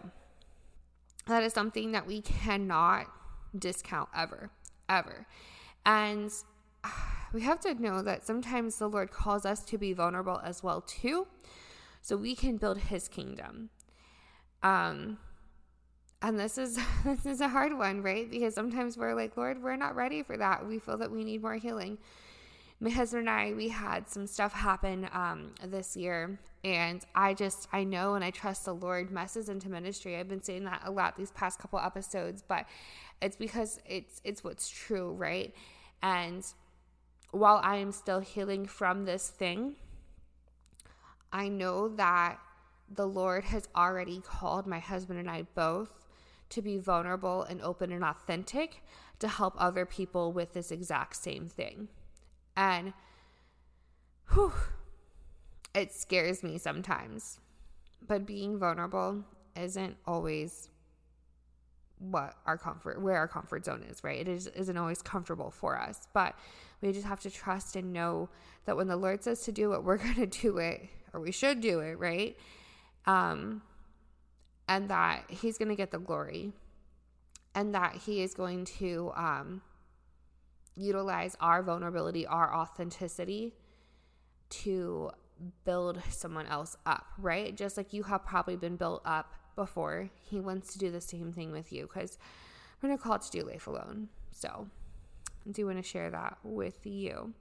that 1.26 1.42
is 1.42 1.52
something 1.52 1.92
that 1.92 2.06
we 2.06 2.20
cannot 2.20 3.06
discount 3.56 4.08
ever, 4.16 4.50
ever. 4.88 5.26
And 5.84 6.30
we 7.32 7.42
have 7.42 7.60
to 7.60 7.74
know 7.74 8.02
that 8.02 8.26
sometimes 8.26 8.76
the 8.76 8.88
Lord 8.88 9.10
calls 9.10 9.46
us 9.46 9.64
to 9.64 9.78
be 9.78 9.92
vulnerable 9.92 10.40
as 10.44 10.62
well 10.62 10.80
too, 10.80 11.26
so 12.00 12.16
we 12.16 12.34
can 12.34 12.56
build 12.56 12.78
his 12.78 13.08
kingdom. 13.08 13.70
Um 14.62 15.18
and 16.22 16.38
this 16.38 16.56
is 16.56 16.78
this 17.04 17.26
is 17.26 17.40
a 17.40 17.48
hard 17.48 17.76
one, 17.76 18.02
right? 18.02 18.30
Because 18.30 18.54
sometimes 18.54 18.96
we're 18.96 19.14
like, 19.14 19.36
Lord, 19.36 19.62
we're 19.62 19.76
not 19.76 19.96
ready 19.96 20.22
for 20.22 20.36
that. 20.36 20.66
We 20.66 20.78
feel 20.78 20.98
that 20.98 21.10
we 21.10 21.24
need 21.24 21.42
more 21.42 21.56
healing. 21.56 21.98
My 22.82 22.90
husband 22.90 23.28
and 23.28 23.30
I, 23.30 23.52
we 23.52 23.68
had 23.68 24.08
some 24.08 24.26
stuff 24.26 24.52
happen 24.52 25.08
um, 25.12 25.54
this 25.64 25.96
year, 25.96 26.36
and 26.64 27.00
I 27.14 27.32
just 27.32 27.68
I 27.72 27.84
know 27.84 28.14
and 28.16 28.24
I 28.24 28.30
trust 28.30 28.64
the 28.64 28.74
Lord 28.74 29.12
messes 29.12 29.48
into 29.48 29.68
ministry. 29.68 30.16
I've 30.16 30.28
been 30.28 30.42
saying 30.42 30.64
that 30.64 30.82
a 30.84 30.90
lot 30.90 31.16
these 31.16 31.30
past 31.30 31.60
couple 31.60 31.78
episodes, 31.78 32.42
but 32.42 32.66
it's 33.20 33.36
because 33.36 33.78
it's 33.86 34.20
it's 34.24 34.42
what's 34.42 34.68
true, 34.68 35.12
right? 35.12 35.54
And 36.02 36.44
while 37.30 37.60
I 37.62 37.76
am 37.76 37.92
still 37.92 38.18
healing 38.18 38.66
from 38.66 39.04
this 39.04 39.28
thing, 39.28 39.76
I 41.32 41.46
know 41.46 41.86
that 41.88 42.40
the 42.92 43.06
Lord 43.06 43.44
has 43.44 43.68
already 43.76 44.20
called 44.26 44.66
my 44.66 44.80
husband 44.80 45.20
and 45.20 45.30
I 45.30 45.46
both 45.54 46.08
to 46.48 46.60
be 46.60 46.78
vulnerable 46.78 47.44
and 47.44 47.62
open 47.62 47.92
and 47.92 48.02
authentic 48.02 48.82
to 49.20 49.28
help 49.28 49.54
other 49.56 49.86
people 49.86 50.32
with 50.32 50.52
this 50.52 50.72
exact 50.72 51.14
same 51.14 51.48
thing. 51.48 51.86
And 52.56 52.92
whew, 54.32 54.52
it 55.74 55.92
scares 55.92 56.42
me 56.42 56.58
sometimes. 56.58 57.38
But 58.06 58.26
being 58.26 58.58
vulnerable 58.58 59.24
isn't 59.56 59.96
always 60.06 60.68
what 61.98 62.34
our 62.46 62.58
comfort 62.58 63.00
where 63.00 63.16
our 63.16 63.28
comfort 63.28 63.64
zone 63.64 63.84
is, 63.88 64.02
right? 64.02 64.18
It 64.18 64.28
is, 64.28 64.48
isn't 64.48 64.76
always 64.76 65.02
comfortable 65.02 65.50
for 65.50 65.78
us. 65.78 66.08
But 66.12 66.34
we 66.80 66.92
just 66.92 67.06
have 67.06 67.20
to 67.20 67.30
trust 67.30 67.76
and 67.76 67.92
know 67.92 68.28
that 68.64 68.76
when 68.76 68.88
the 68.88 68.96
Lord 68.96 69.22
says 69.22 69.42
to 69.42 69.52
do 69.52 69.72
it, 69.74 69.84
we're 69.84 69.96
gonna 69.98 70.26
do 70.26 70.58
it, 70.58 70.88
or 71.12 71.20
we 71.20 71.30
should 71.32 71.60
do 71.60 71.80
it, 71.80 71.98
right? 71.98 72.36
Um 73.06 73.62
and 74.68 74.88
that 74.88 75.24
he's 75.28 75.58
going 75.58 75.68
to 75.68 75.74
get 75.74 75.90
the 75.90 75.98
glory 75.98 76.52
and 77.54 77.74
that 77.74 77.96
he 78.06 78.22
is 78.22 78.34
going 78.34 78.64
to 78.64 79.12
um, 79.14 79.60
utilize 80.76 81.36
our 81.40 81.62
vulnerability, 81.62 82.26
our 82.26 82.54
authenticity 82.54 83.54
to 84.50 85.10
build 85.64 86.00
someone 86.10 86.46
else 86.46 86.76
up, 86.86 87.06
right? 87.18 87.56
Just 87.56 87.76
like 87.76 87.92
you 87.92 88.04
have 88.04 88.24
probably 88.24 88.56
been 88.56 88.76
built 88.76 89.02
up 89.04 89.32
before, 89.56 90.10
he 90.22 90.40
wants 90.40 90.72
to 90.72 90.78
do 90.78 90.90
the 90.90 91.00
same 91.00 91.32
thing 91.32 91.52
with 91.52 91.72
you 91.72 91.88
because 91.92 92.18
we're 92.80 92.88
not 92.88 93.00
called 93.00 93.22
to 93.22 93.30
do 93.30 93.46
life 93.46 93.66
alone. 93.66 94.08
So 94.30 94.68
I 95.46 95.50
do 95.50 95.66
want 95.66 95.78
to 95.78 95.82
share 95.82 96.10
that 96.10 96.38
with 96.42 96.86
you. 96.86 97.34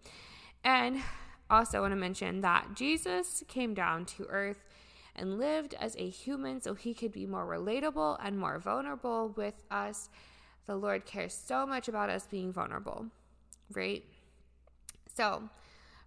And 0.63 1.01
also 1.49 1.81
want 1.81 1.91
to 1.91 1.97
mention 1.97 2.41
that 2.41 2.75
Jesus 2.75 3.43
came 3.47 3.73
down 3.73 4.05
to 4.05 4.25
earth 4.29 4.63
and 5.15 5.37
lived 5.37 5.75
as 5.79 5.95
a 5.97 6.09
human 6.09 6.61
so 6.61 6.73
he 6.73 6.93
could 6.93 7.11
be 7.11 7.25
more 7.25 7.45
relatable 7.45 8.17
and 8.23 8.37
more 8.37 8.59
vulnerable 8.59 9.33
with 9.35 9.63
us. 9.69 10.09
The 10.67 10.75
Lord 10.75 11.05
cares 11.05 11.33
so 11.33 11.65
much 11.65 11.87
about 11.87 12.09
us 12.09 12.27
being 12.27 12.53
vulnerable, 12.53 13.07
right? 13.75 14.03
So, 15.15 15.49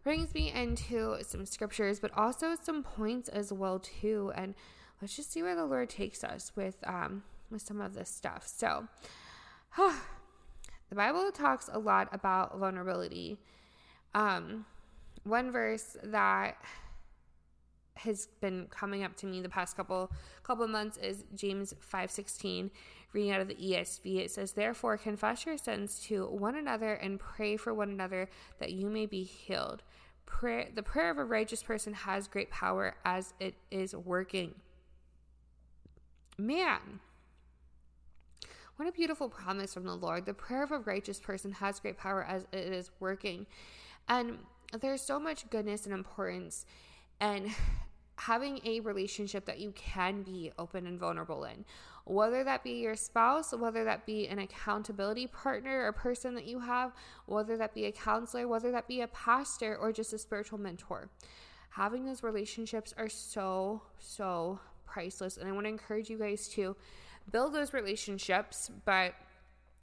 brings 0.02 0.34
me 0.34 0.52
into 0.52 1.16
some 1.22 1.46
scriptures, 1.46 1.98
but 1.98 2.10
also 2.16 2.56
some 2.62 2.82
points 2.82 3.28
as 3.28 3.52
well 3.52 3.78
too. 3.78 4.32
And 4.34 4.54
let's 5.00 5.16
just 5.16 5.32
see 5.32 5.42
where 5.42 5.56
the 5.56 5.64
Lord 5.64 5.90
takes 5.90 6.22
us 6.22 6.52
with 6.54 6.76
um 6.86 7.22
with 7.50 7.62
some 7.62 7.80
of 7.80 7.94
this 7.94 8.10
stuff. 8.10 8.46
So, 8.46 8.88
the 9.76 10.94
Bible 10.94 11.30
talks 11.32 11.68
a 11.72 11.78
lot 11.78 12.08
about 12.12 12.58
vulnerability. 12.58 13.38
Um, 14.14 14.66
one 15.24 15.50
verse 15.50 15.96
that 16.02 16.56
has 17.96 18.26
been 18.40 18.66
coming 18.70 19.02
up 19.04 19.16
to 19.16 19.26
me 19.26 19.40
the 19.40 19.48
past 19.48 19.76
couple 19.76 20.10
couple 20.42 20.66
months 20.68 20.96
is 20.98 21.24
James 21.34 21.74
5:16 21.80 22.70
reading 23.14 23.32
out 23.32 23.40
of 23.40 23.48
the 23.48 23.54
ESV 23.54 24.18
it 24.18 24.30
says 24.30 24.52
therefore 24.52 24.98
confess 24.98 25.46
your 25.46 25.56
sins 25.56 26.00
to 26.00 26.26
one 26.26 26.56
another 26.56 26.94
and 26.94 27.18
pray 27.18 27.56
for 27.56 27.72
one 27.72 27.88
another 27.88 28.28
that 28.58 28.72
you 28.72 28.90
may 28.90 29.06
be 29.06 29.22
healed. 29.22 29.82
Prayer 30.26 30.68
the 30.74 30.82
prayer 30.82 31.10
of 31.10 31.18
a 31.18 31.24
righteous 31.24 31.62
person 31.62 31.94
has 31.94 32.28
great 32.28 32.50
power 32.50 32.96
as 33.04 33.32
it 33.40 33.54
is 33.70 33.94
working. 33.94 34.54
Man 36.36 37.00
what 38.76 38.88
a 38.88 38.92
beautiful 38.92 39.28
promise 39.28 39.72
from 39.72 39.84
the 39.84 39.94
Lord. 39.94 40.26
The 40.26 40.34
prayer 40.34 40.64
of 40.64 40.72
a 40.72 40.78
righteous 40.78 41.20
person 41.20 41.52
has 41.52 41.78
great 41.78 41.96
power 41.96 42.24
as 42.24 42.44
it 42.52 42.72
is 42.72 42.90
working. 42.98 43.46
And 44.08 44.38
there's 44.80 45.00
so 45.00 45.20
much 45.20 45.48
goodness 45.48 45.84
and 45.84 45.94
importance 45.94 46.66
and 47.20 47.50
having 48.16 48.60
a 48.64 48.80
relationship 48.80 49.44
that 49.46 49.58
you 49.58 49.72
can 49.72 50.22
be 50.22 50.52
open 50.58 50.86
and 50.86 50.98
vulnerable 50.98 51.44
in, 51.44 51.64
whether 52.04 52.44
that 52.44 52.62
be 52.62 52.72
your 52.72 52.96
spouse, 52.96 53.52
whether 53.52 53.84
that 53.84 54.06
be 54.06 54.28
an 54.28 54.38
accountability 54.38 55.26
partner 55.26 55.86
or 55.86 55.92
person 55.92 56.34
that 56.34 56.46
you 56.46 56.60
have, 56.60 56.92
whether 57.26 57.56
that 57.56 57.74
be 57.74 57.86
a 57.86 57.92
counselor, 57.92 58.46
whether 58.46 58.70
that 58.70 58.86
be 58.86 59.00
a 59.00 59.08
pastor 59.08 59.76
or 59.76 59.92
just 59.92 60.12
a 60.12 60.18
spiritual 60.18 60.58
mentor. 60.58 61.08
Having 61.70 62.04
those 62.04 62.22
relationships 62.22 62.94
are 62.96 63.08
so, 63.08 63.82
so 63.98 64.60
priceless. 64.86 65.38
And 65.38 65.48
I 65.48 65.52
want 65.52 65.64
to 65.64 65.70
encourage 65.70 66.08
you 66.08 66.18
guys 66.18 66.46
to 66.50 66.76
build 67.32 67.54
those 67.54 67.72
relationships, 67.72 68.70
but 68.84 69.14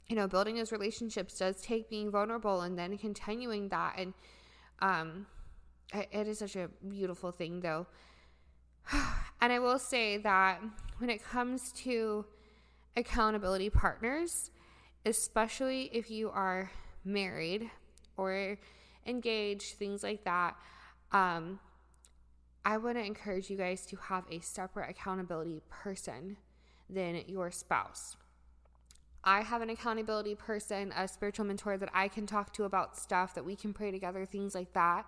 you 0.08 0.16
know, 0.16 0.28
building 0.28 0.56
those 0.56 0.72
relationships 0.72 1.38
does 1.38 1.60
take 1.60 1.88
being 1.88 2.10
vulnerable 2.10 2.62
and 2.62 2.78
then 2.78 2.98
continuing 2.98 3.68
that. 3.68 3.94
And 3.98 4.14
um, 4.80 5.26
it 5.92 6.28
is 6.28 6.38
such 6.38 6.56
a 6.56 6.68
beautiful 6.88 7.30
thing, 7.30 7.60
though. 7.60 7.86
And 9.40 9.52
I 9.52 9.58
will 9.58 9.80
say 9.80 10.18
that 10.18 10.60
when 10.98 11.10
it 11.10 11.20
comes 11.20 11.72
to 11.72 12.24
accountability 12.96 13.70
partners, 13.70 14.52
especially 15.04 15.90
if 15.92 16.12
you 16.12 16.30
are 16.30 16.70
married 17.04 17.68
or 18.16 18.56
engaged, 19.04 19.78
things 19.78 20.04
like 20.04 20.22
that, 20.22 20.56
um, 21.10 21.58
I 22.64 22.76
want 22.76 22.96
to 22.96 23.04
encourage 23.04 23.50
you 23.50 23.56
guys 23.56 23.84
to 23.86 23.96
have 23.96 24.24
a 24.30 24.38
separate 24.38 24.88
accountability 24.90 25.60
person 25.68 26.36
than 26.88 27.22
your 27.26 27.50
spouse. 27.50 28.16
I 29.24 29.42
have 29.42 29.62
an 29.62 29.70
accountability 29.70 30.34
person, 30.34 30.92
a 30.96 31.06
spiritual 31.06 31.46
mentor 31.46 31.76
that 31.78 31.90
I 31.92 32.08
can 32.08 32.26
talk 32.26 32.52
to 32.54 32.64
about 32.64 32.96
stuff 32.96 33.34
that 33.34 33.44
we 33.44 33.56
can 33.56 33.72
pray 33.72 33.90
together, 33.90 34.26
things 34.26 34.54
like 34.54 34.72
that. 34.74 35.06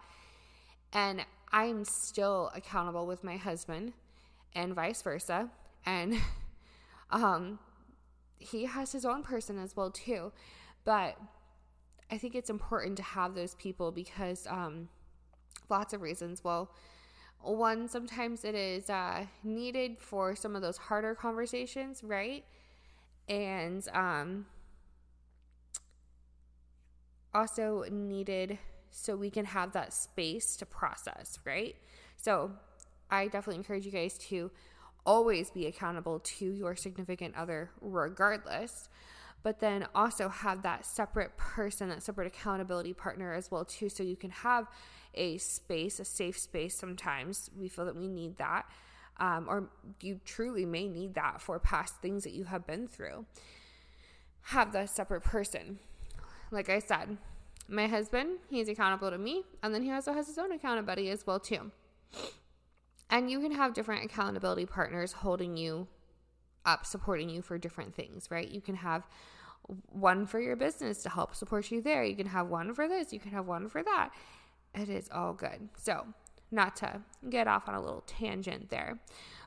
And 0.93 1.25
I 1.54 1.66
am 1.66 1.84
still 1.84 2.50
accountable 2.52 3.06
with 3.06 3.23
my 3.23 3.37
husband 3.37 3.92
and 4.56 4.75
vice 4.75 5.00
versa. 5.02 5.50
And 5.87 6.16
um, 7.11 7.61
he 8.40 8.64
has 8.64 8.90
his 8.90 9.04
own 9.04 9.23
person 9.23 9.56
as 9.56 9.76
well 9.76 9.92
too. 9.92 10.32
But 10.84 11.16
I 12.11 12.18
think 12.18 12.34
it's 12.34 12.50
important 12.50 12.96
to 12.96 13.04
have 13.04 13.37
those 13.37 13.54
people 13.54 13.92
because 13.92 14.49
um, 14.49 14.88
lots 15.70 15.94
of 15.94 16.02
reasons. 16.02 16.42
Well, 16.42 16.73
one 17.40 17.87
sometimes 17.87 18.44
it 18.44 18.56
is 18.56 18.90
uh, 18.90 19.26
needed 19.44 20.00
for 20.00 20.34
some 20.34 20.56
of 20.56 20.62
those 20.62 20.76
harder 20.76 21.14
conversations, 21.14 22.02
right? 22.02 22.44
And 23.28 23.87
um, 23.94 24.46
also 27.32 27.84
needed 27.92 28.58
so 28.96 29.16
we 29.16 29.28
can 29.28 29.44
have 29.44 29.72
that 29.72 29.92
space 29.92 30.56
to 30.56 30.64
process, 30.64 31.40
right? 31.44 31.74
So 32.16 32.52
I 33.10 33.24
definitely 33.24 33.56
encourage 33.56 33.84
you 33.84 33.90
guys 33.90 34.16
to 34.28 34.52
always 35.04 35.50
be 35.50 35.66
accountable 35.66 36.20
to 36.20 36.44
your 36.52 36.76
significant 36.76 37.34
other, 37.36 37.70
regardless. 37.80 38.88
But 39.42 39.58
then 39.58 39.86
also 39.96 40.28
have 40.28 40.62
that 40.62 40.86
separate 40.86 41.36
person, 41.36 41.88
that 41.88 42.04
separate 42.04 42.28
accountability 42.28 42.94
partner 42.94 43.34
as 43.34 43.50
well 43.50 43.64
too, 43.64 43.88
so 43.88 44.04
you 44.04 44.16
can 44.16 44.30
have 44.30 44.68
a 45.14 45.38
space, 45.38 45.98
a 45.98 46.04
safe 46.04 46.38
space. 46.38 46.78
Sometimes 46.78 47.50
we 47.58 47.68
feel 47.68 47.84
that 47.86 47.96
we 47.96 48.06
need 48.06 48.38
that, 48.38 48.64
um, 49.18 49.46
or 49.48 49.70
you 50.00 50.20
truly 50.24 50.64
may 50.64 50.88
need 50.88 51.14
that 51.14 51.40
for 51.42 51.58
past 51.58 52.00
things 52.00 52.22
that 52.22 52.32
you 52.32 52.44
have 52.44 52.64
been 52.64 52.86
through. 52.86 53.26
Have 54.42 54.72
that 54.72 54.88
separate 54.88 55.24
person. 55.24 55.80
Like 56.50 56.68
I 56.68 56.78
said, 56.78 57.18
my 57.68 57.87
husband, 57.87 58.38
he's 58.49 58.68
accountable 58.68 59.11
to 59.11 59.18
me, 59.18 59.44
and 59.62 59.75
then 59.75 59.83
he 59.83 59.90
also 59.90 60.12
has 60.12 60.26
his 60.26 60.38
own 60.38 60.52
accountability 60.52 61.11
as 61.11 61.26
well 61.26 61.40
too. 61.40 61.71
And 63.11 63.30
you 63.30 63.40
can 63.40 63.52
have 63.52 63.75
different 63.75 64.04
accountability 64.04 64.66
partners 64.66 65.12
holding 65.12 65.56
you 65.56 65.88
up, 66.64 66.87
supporting 66.87 67.28
you 67.28 67.43
for 67.43 67.58
different 67.58 67.95
things, 67.95 68.30
right? 68.30 68.49
You 68.49 68.60
can 68.60 68.76
have 68.76 69.06
one 69.91 70.26
for 70.26 70.41
your 70.41 70.56
business 70.56 71.02
to 71.02 71.08
help 71.08 71.34
support 71.34 71.71
you 71.71 71.80
there. 71.80 72.04
You 72.04 72.17
can 72.17 72.26
have 72.26 72.49
one 72.49 72.75
for 72.75 72.88
this, 72.88 73.12
you 73.12 73.21
can 73.21 73.30
have 73.30 73.47
one 73.47 73.69
for 73.69 73.82
that. 73.82 74.10
It 74.75 74.88
is 74.88 75.08
all 75.12 75.32
good. 75.32 75.69
So, 75.76 76.06
not 76.50 76.76
to 76.76 77.00
get 77.30 77.49
off 77.49 77.69
on 77.69 77.75
a 77.75 77.80
little 77.80 78.04
tangent 78.06 78.71
there, 78.71 78.99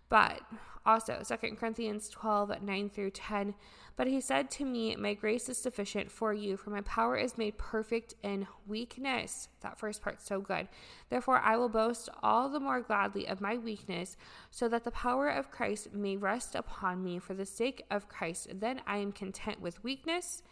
but 0.10 0.42
also 0.88 1.22
2 1.24 1.56
Corinthians 1.56 2.10
12, 2.10 2.64
9 2.64 2.90
through 2.90 3.12
10 3.12 3.54
but 3.98 4.08
he 4.08 4.22
said 4.22 4.52
to 4.52 4.64
me, 4.64 4.96
My 4.96 5.16
grace 5.16 5.50
is 5.50 5.58
sufficient 5.58 6.12
for 6.12 6.32
you, 6.32 6.56
for 6.56 6.70
my 6.70 6.82
power 6.82 7.18
is 7.18 7.36
made 7.36 7.58
perfect 7.58 8.14
in 8.22 8.48
weakness. 8.68 9.50
That 9.62 9.80
first 9.80 10.04
part's 10.04 10.24
so 10.24 10.40
good. 10.40 10.68
Therefore, 11.10 11.40
I 11.40 11.58
will 11.58 11.68
boast 11.68 12.08
all 12.22 12.48
the 12.48 12.60
more 12.60 12.80
gladly 12.80 13.28
of 13.28 13.42
my 13.42 13.58
weakness, 13.58 14.16
so 14.52 14.70
that 14.70 14.84
the 14.84 14.92
power 14.92 15.28
of 15.28 15.50
Christ 15.50 15.94
may 15.94 16.16
rest 16.16 16.54
upon 16.54 17.04
me 17.04 17.18
for 17.18 17.34
the 17.34 17.46
sake 17.46 17.84
of 17.90 18.08
Christ. 18.08 18.48
Then 18.54 18.82
I 18.86 18.98
am 18.98 19.12
content 19.12 19.62
with 19.62 19.84
weakness, 19.84 20.44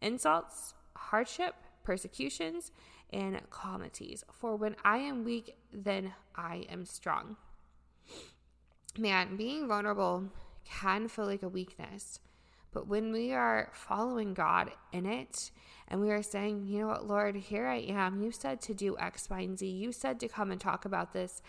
insults, 0.00 0.74
hardship, 0.94 1.56
persecutions, 1.82 2.70
and 3.12 3.40
calamities. 3.50 4.24
For 4.30 4.54
when 4.54 4.76
I 4.84 4.98
am 4.98 5.24
weak, 5.24 5.56
then 5.72 6.14
I 6.36 6.66
am 6.70 6.84
strong. 6.84 7.36
Man, 8.98 9.36
being 9.36 9.68
vulnerable 9.68 10.24
can 10.64 11.08
feel 11.08 11.26
like 11.26 11.42
a 11.42 11.48
weakness. 11.48 12.20
But 12.72 12.86
when 12.86 13.12
we 13.12 13.32
are 13.32 13.70
following 13.72 14.34
God 14.34 14.70
in 14.92 15.06
it 15.06 15.50
and 15.88 16.00
we 16.00 16.10
are 16.10 16.22
saying, 16.22 16.66
you 16.66 16.80
know 16.80 16.88
what, 16.88 17.06
Lord, 17.06 17.36
here 17.36 17.66
I 17.66 17.76
am. 17.76 18.22
You 18.22 18.30
said 18.30 18.60
to 18.62 18.74
do 18.74 18.96
X, 18.98 19.30
Y, 19.30 19.40
and 19.40 19.58
Z. 19.58 19.66
You 19.66 19.92
said 19.92 20.20
to 20.20 20.28
come 20.28 20.50
and 20.50 20.60
talk 20.60 20.84
about 20.84 21.12
this. 21.12 21.42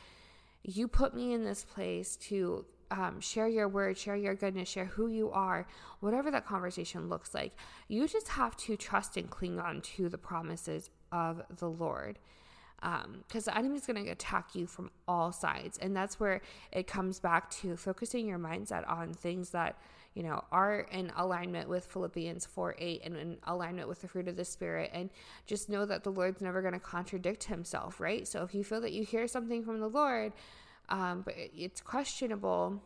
You 0.63 0.87
put 0.87 1.15
me 1.15 1.33
in 1.33 1.43
this 1.43 1.63
place 1.63 2.15
to 2.27 2.65
um, 2.91 3.19
share 3.19 3.47
your 3.47 3.67
word, 3.67 3.97
share 3.97 4.15
your 4.15 4.35
goodness, 4.35 4.69
share 4.69 4.85
who 4.85 5.07
you 5.07 5.31
are, 5.31 5.67
whatever 5.99 6.31
that 6.31 6.45
conversation 6.45 7.09
looks 7.09 7.33
like. 7.33 7.53
You 7.87 8.07
just 8.07 8.29
have 8.29 8.55
to 8.57 8.77
trust 8.77 9.17
and 9.17 9.29
cling 9.29 9.59
on 9.59 9.81
to 9.81 10.09
the 10.09 10.17
promises 10.17 10.89
of 11.11 11.41
the 11.57 11.69
Lord 11.69 12.19
because 12.81 13.47
um, 13.47 13.53
the 13.53 13.57
enemy's 13.57 13.87
going 13.87 14.03
to 14.03 14.11
attack 14.11 14.53
you 14.53 14.67
from 14.67 14.91
all 15.07 15.31
sides. 15.31 15.77
And 15.79 15.95
that's 15.95 16.19
where 16.19 16.41
it 16.71 16.87
comes 16.87 17.19
back 17.19 17.49
to 17.61 17.75
focusing 17.75 18.27
your 18.27 18.39
mindset 18.39 18.87
on 18.89 19.13
things 19.13 19.49
that 19.51 19.77
you 20.17 20.23
know, 20.23 20.43
are 20.51 20.79
in 20.91 21.11
alignment 21.15 21.69
with 21.69 21.85
Philippians 21.85 22.43
4 22.47 22.75
8 22.79 23.01
and 23.05 23.15
in 23.17 23.37
alignment 23.43 23.87
with 23.87 24.01
the 24.01 24.07
fruit 24.07 24.27
of 24.27 24.35
the 24.35 24.45
Spirit. 24.45 24.89
And 24.91 25.11
just 25.45 25.69
know 25.69 25.85
that 25.85 26.03
the 26.03 26.09
Lord's 26.09 26.41
never 26.41 26.59
going 26.63 26.73
to 26.73 26.79
contradict 26.79 27.43
himself, 27.43 27.99
right? 27.99 28.27
So 28.27 28.41
if 28.41 28.55
you 28.55 28.63
feel 28.63 28.81
that 28.81 28.93
you 28.93 29.03
hear 29.03 29.27
something 29.27 29.63
from 29.63 29.79
the 29.79 29.87
Lord, 29.87 30.33
um, 30.89 31.21
but 31.21 31.35
it's 31.37 31.81
questionable, 31.81 32.81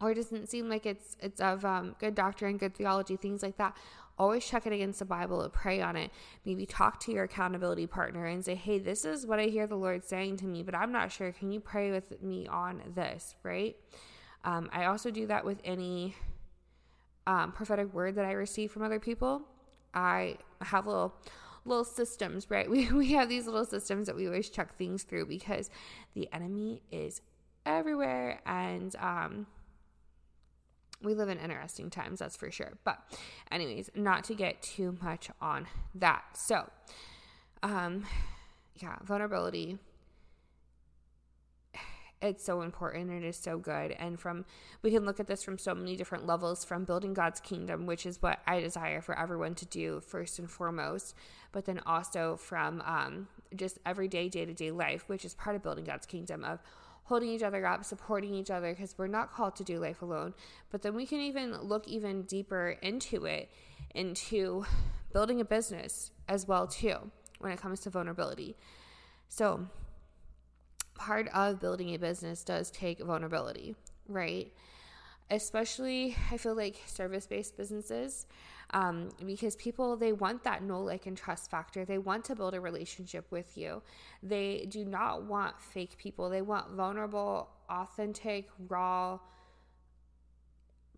or 0.00 0.12
it 0.12 0.14
doesn't 0.14 0.48
seem 0.48 0.68
like 0.68 0.86
it's 0.86 1.16
it's 1.18 1.40
of 1.40 1.64
um, 1.64 1.96
good 1.98 2.14
doctrine, 2.14 2.58
good 2.58 2.76
theology, 2.76 3.16
things 3.16 3.42
like 3.42 3.56
that. 3.56 3.76
Always 4.20 4.44
check 4.44 4.66
it 4.66 4.72
against 4.74 4.98
the 4.98 5.06
Bible 5.06 5.40
and 5.40 5.50
pray 5.50 5.80
on 5.80 5.96
it. 5.96 6.10
Maybe 6.44 6.66
talk 6.66 7.00
to 7.00 7.12
your 7.12 7.24
accountability 7.24 7.86
partner 7.86 8.26
and 8.26 8.44
say, 8.44 8.54
"Hey, 8.54 8.78
this 8.78 9.06
is 9.06 9.26
what 9.26 9.40
I 9.40 9.44
hear 9.46 9.66
the 9.66 9.76
Lord 9.76 10.04
saying 10.04 10.36
to 10.38 10.44
me, 10.44 10.62
but 10.62 10.74
I'm 10.74 10.92
not 10.92 11.10
sure. 11.10 11.32
Can 11.32 11.50
you 11.50 11.58
pray 11.58 11.90
with 11.90 12.22
me 12.22 12.46
on 12.46 12.82
this?" 12.94 13.34
Right? 13.42 13.76
Um, 14.44 14.68
I 14.74 14.84
also 14.84 15.10
do 15.10 15.26
that 15.28 15.46
with 15.46 15.62
any 15.64 16.16
um, 17.26 17.52
prophetic 17.52 17.94
word 17.94 18.16
that 18.16 18.26
I 18.26 18.32
receive 18.32 18.70
from 18.70 18.82
other 18.82 19.00
people. 19.00 19.40
I 19.94 20.36
have 20.60 20.86
little 20.86 21.14
little 21.64 21.84
systems, 21.84 22.50
right? 22.50 22.68
We 22.76 22.92
we 22.92 23.12
have 23.12 23.30
these 23.30 23.46
little 23.46 23.64
systems 23.64 24.06
that 24.06 24.16
we 24.16 24.26
always 24.26 24.50
check 24.50 24.76
things 24.76 25.02
through 25.02 25.26
because 25.26 25.70
the 26.12 26.28
enemy 26.30 26.82
is 26.90 27.22
everywhere 27.64 28.40
and 28.44 28.94
um 28.96 29.46
we 31.02 31.14
live 31.14 31.28
in 31.28 31.38
interesting 31.38 31.90
times, 31.90 32.18
that's 32.18 32.36
for 32.36 32.50
sure. 32.50 32.72
But 32.84 32.98
anyways, 33.50 33.90
not 33.94 34.24
to 34.24 34.34
get 34.34 34.62
too 34.62 34.96
much 35.02 35.30
on 35.40 35.66
that. 35.94 36.24
So, 36.34 36.68
um 37.62 38.06
yeah, 38.76 38.96
vulnerability 39.02 39.78
it's 42.22 42.44
so 42.44 42.60
important 42.60 43.10
it 43.10 43.24
is 43.24 43.36
so 43.36 43.58
good 43.58 43.92
and 43.92 44.20
from 44.20 44.44
we 44.82 44.90
can 44.90 45.04
look 45.04 45.18
at 45.18 45.26
this 45.26 45.42
from 45.42 45.56
so 45.56 45.74
many 45.74 45.96
different 45.96 46.26
levels 46.26 46.64
from 46.64 46.84
building 46.84 47.14
god's 47.14 47.40
kingdom 47.40 47.86
which 47.86 48.04
is 48.04 48.20
what 48.20 48.40
i 48.46 48.60
desire 48.60 49.00
for 49.00 49.18
everyone 49.18 49.54
to 49.54 49.64
do 49.66 50.00
first 50.00 50.38
and 50.38 50.50
foremost 50.50 51.14
but 51.52 51.64
then 51.64 51.80
also 51.86 52.36
from 52.36 52.82
um, 52.82 53.26
just 53.56 53.78
everyday 53.86 54.28
day-to-day 54.28 54.70
life 54.70 55.04
which 55.08 55.24
is 55.24 55.34
part 55.34 55.56
of 55.56 55.62
building 55.62 55.84
god's 55.84 56.06
kingdom 56.06 56.44
of 56.44 56.60
holding 57.10 57.28
each 57.28 57.42
other 57.42 57.66
up 57.66 57.84
supporting 57.84 58.34
each 58.34 58.50
other 58.50 58.72
because 58.72 58.96
we're 58.96 59.06
not 59.06 59.30
called 59.30 59.54
to 59.54 59.64
do 59.64 59.78
life 59.78 60.00
alone 60.00 60.32
but 60.70 60.80
then 60.80 60.94
we 60.94 61.04
can 61.04 61.20
even 61.20 61.54
look 61.60 61.86
even 61.86 62.22
deeper 62.22 62.76
into 62.80 63.26
it 63.26 63.50
into 63.94 64.64
building 65.12 65.40
a 65.40 65.44
business 65.44 66.12
as 66.26 66.48
well 66.48 66.66
too 66.66 66.96
when 67.40 67.52
it 67.52 67.60
comes 67.60 67.80
to 67.80 67.90
vulnerability 67.90 68.56
so 69.28 69.68
part 71.00 71.28
of 71.28 71.58
building 71.60 71.94
a 71.94 71.98
business 71.98 72.44
does 72.44 72.70
take 72.70 73.00
vulnerability, 73.00 73.74
right? 74.06 74.52
Especially 75.30 76.16
I 76.30 76.36
feel 76.36 76.54
like 76.54 76.76
service 76.86 77.26
based 77.26 77.56
businesses. 77.56 78.26
Um, 78.72 79.08
because 79.26 79.56
people 79.56 79.96
they 79.96 80.12
want 80.12 80.44
that 80.44 80.62
know 80.62 80.80
like 80.80 81.06
and 81.06 81.16
trust 81.16 81.50
factor 81.50 81.84
they 81.84 81.98
want 81.98 82.24
to 82.26 82.36
build 82.36 82.54
a 82.54 82.60
relationship 82.60 83.26
with 83.32 83.58
you 83.58 83.82
they 84.22 84.64
do 84.68 84.84
not 84.84 85.24
want 85.24 85.60
fake 85.60 85.98
people 85.98 86.30
they 86.30 86.40
want 86.40 86.70
vulnerable 86.70 87.48
authentic 87.68 88.48
raw 88.68 89.18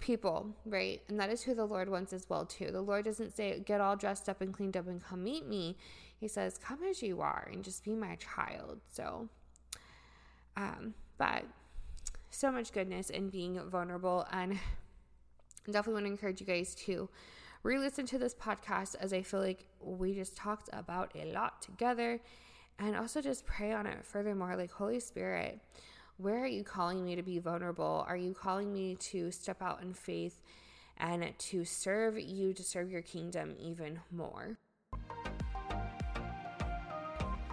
people, 0.03 0.55
right? 0.67 1.01
And 1.09 1.19
that 1.19 1.31
is 1.31 1.43
who 1.43 1.55
the 1.55 1.65
Lord 1.65 1.89
wants 1.89 2.13
as 2.13 2.29
well 2.29 2.45
too. 2.45 2.71
The 2.71 2.83
Lord 2.83 3.07
doesn't 3.07 3.35
say 3.35 3.61
get 3.61 3.81
all 3.81 3.97
dressed 3.97 4.29
up 4.29 4.43
and 4.43 4.53
cleaned 4.53 4.77
up 4.77 4.87
and 4.89 5.03
come 5.03 5.25
meet 5.25 5.47
me. 5.47 5.79
He 6.19 6.29
says 6.29 6.59
come 6.59 6.81
as 6.83 7.03
you 7.03 7.23
are 7.23 7.49
and 7.51 7.65
just 7.65 7.85
be 7.85 7.95
my 7.95 8.17
child. 8.17 8.81
So 8.93 9.29
um 10.57 10.95
but 11.17 11.45
so 12.33 12.51
much 12.51 12.73
goodness 12.73 13.11
in 13.11 13.29
being 13.29 13.61
vulnerable 13.69 14.27
and 14.33 14.59
definitely 15.67 15.93
want 15.95 16.07
to 16.07 16.11
encourage 16.11 16.41
you 16.41 16.47
guys 16.47 16.75
to 16.75 17.09
re-listen 17.63 18.07
to 18.07 18.19
this 18.19 18.35
podcast 18.35 18.97
as 18.99 19.13
I 19.13 19.23
feel 19.23 19.41
like 19.41 19.67
we 19.81 20.15
just 20.15 20.37
talked 20.37 20.69
about 20.73 21.13
a 21.15 21.33
lot 21.33 21.63
together 21.63 22.21
and 22.79 22.97
also 22.97 23.21
just 23.21 23.47
pray 23.47 23.73
on 23.73 23.87
it 23.87 24.05
furthermore 24.05 24.57
like 24.57 24.73
Holy 24.73 24.99
Spirit 24.99 25.61
where 26.17 26.43
are 26.43 26.49
you 26.49 26.63
calling 26.63 27.05
me 27.05 27.17
to 27.17 27.23
be 27.23 27.39
vulnerable? 27.39 28.05
Are 28.07 28.17
you 28.17 28.35
calling 28.35 28.73
me 28.73 28.97
to 28.97 29.31
step 29.33 29.61
out 29.61 29.83
in 29.83 29.93
faith 29.93 30.41
and 30.99 31.33
to 31.37 31.65
serve 31.65 32.19
you, 32.19 32.53
to 32.53 32.63
serve 32.63 32.91
your 32.91 33.03
kingdom 33.03 33.57
even 33.59 34.01
more? 34.11 34.57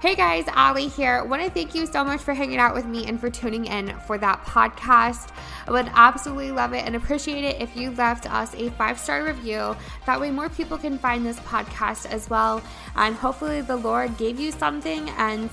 Hey 0.01 0.15
guys, 0.15 0.45
Ally 0.47 0.83
here. 0.83 1.15
I 1.15 1.23
want 1.23 1.43
to 1.43 1.49
thank 1.49 1.75
you 1.75 1.85
so 1.85 2.05
much 2.05 2.21
for 2.21 2.33
hanging 2.33 2.57
out 2.57 2.73
with 2.73 2.85
me 2.85 3.05
and 3.05 3.19
for 3.19 3.29
tuning 3.29 3.65
in 3.65 3.93
for 4.07 4.17
that 4.17 4.45
podcast. 4.45 5.29
I 5.67 5.71
would 5.71 5.91
absolutely 5.93 6.53
love 6.53 6.71
it 6.71 6.85
and 6.85 6.95
appreciate 6.95 7.43
it 7.43 7.61
if 7.61 7.75
you 7.75 7.91
left 7.91 8.25
us 8.31 8.55
a 8.55 8.69
five 8.69 8.97
star 8.97 9.25
review. 9.25 9.75
That 10.05 10.21
way, 10.21 10.31
more 10.31 10.47
people 10.47 10.77
can 10.77 10.97
find 10.97 11.25
this 11.25 11.37
podcast 11.41 12.05
as 12.05 12.29
well. 12.29 12.61
And 12.95 13.13
hopefully, 13.13 13.59
the 13.59 13.75
Lord 13.75 14.17
gave 14.17 14.39
you 14.39 14.53
something 14.53 15.09
and 15.17 15.49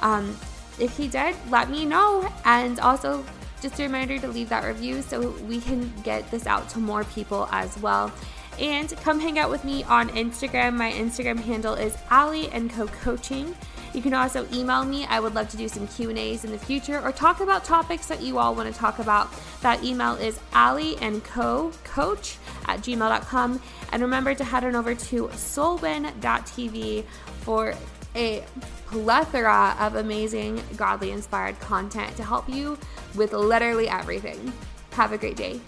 um, 0.00 0.36
if 0.80 0.96
he 0.96 1.06
did, 1.06 1.36
let 1.48 1.70
me 1.70 1.84
know. 1.84 2.28
And 2.44 2.80
also, 2.80 3.24
just 3.62 3.78
a 3.78 3.84
reminder 3.84 4.18
to 4.18 4.26
leave 4.26 4.48
that 4.48 4.64
review 4.64 5.02
so 5.02 5.30
we 5.46 5.60
can 5.60 5.92
get 6.02 6.28
this 6.32 6.48
out 6.48 6.68
to 6.70 6.80
more 6.80 7.04
people 7.04 7.48
as 7.52 7.78
well. 7.78 8.12
And 8.58 8.90
come 8.96 9.20
hang 9.20 9.38
out 9.38 9.50
with 9.50 9.64
me 9.64 9.84
on 9.84 10.08
Instagram. 10.10 10.74
My 10.74 10.90
Instagram 10.90 11.38
handle 11.38 11.74
is 11.74 11.96
Ally 12.10 12.48
and 12.50 12.70
Co 12.70 12.88
Coaching. 12.88 13.54
You 13.94 14.02
can 14.02 14.12
also 14.12 14.46
email 14.52 14.84
me. 14.84 15.06
I 15.06 15.20
would 15.20 15.34
love 15.34 15.48
to 15.50 15.56
do 15.56 15.68
some 15.68 15.86
Q&As 15.86 16.44
in 16.44 16.50
the 16.50 16.58
future 16.58 17.00
or 17.00 17.12
talk 17.12 17.40
about 17.40 17.64
topics 17.64 18.06
that 18.08 18.20
you 18.20 18.38
all 18.38 18.54
want 18.54 18.72
to 18.72 18.78
talk 18.78 18.98
about. 18.98 19.30
That 19.62 19.84
email 19.84 20.14
is 20.16 20.38
Ally 20.52 20.96
and 21.00 21.22
Co 21.22 21.70
Coach 21.84 22.38
at 22.66 22.80
gmail.com. 22.80 23.60
And 23.92 24.02
remember 24.02 24.34
to 24.34 24.42
head 24.42 24.64
on 24.64 24.74
over 24.74 24.96
to 24.96 25.28
solwin.tv 25.28 27.04
for 27.42 27.74
a 28.16 28.44
plethora 28.86 29.76
of 29.78 29.94
amazing, 29.94 30.60
godly 30.76 31.12
inspired 31.12 31.58
content 31.60 32.16
to 32.16 32.24
help 32.24 32.48
you 32.48 32.76
with 33.14 33.32
literally 33.32 33.88
everything. 33.88 34.52
Have 34.92 35.12
a 35.12 35.18
great 35.18 35.36
day. 35.36 35.60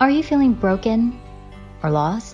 Are 0.00 0.10
you 0.10 0.22
feeling 0.22 0.52
broken 0.52 1.18
or 1.82 1.90
lost? 1.90 2.33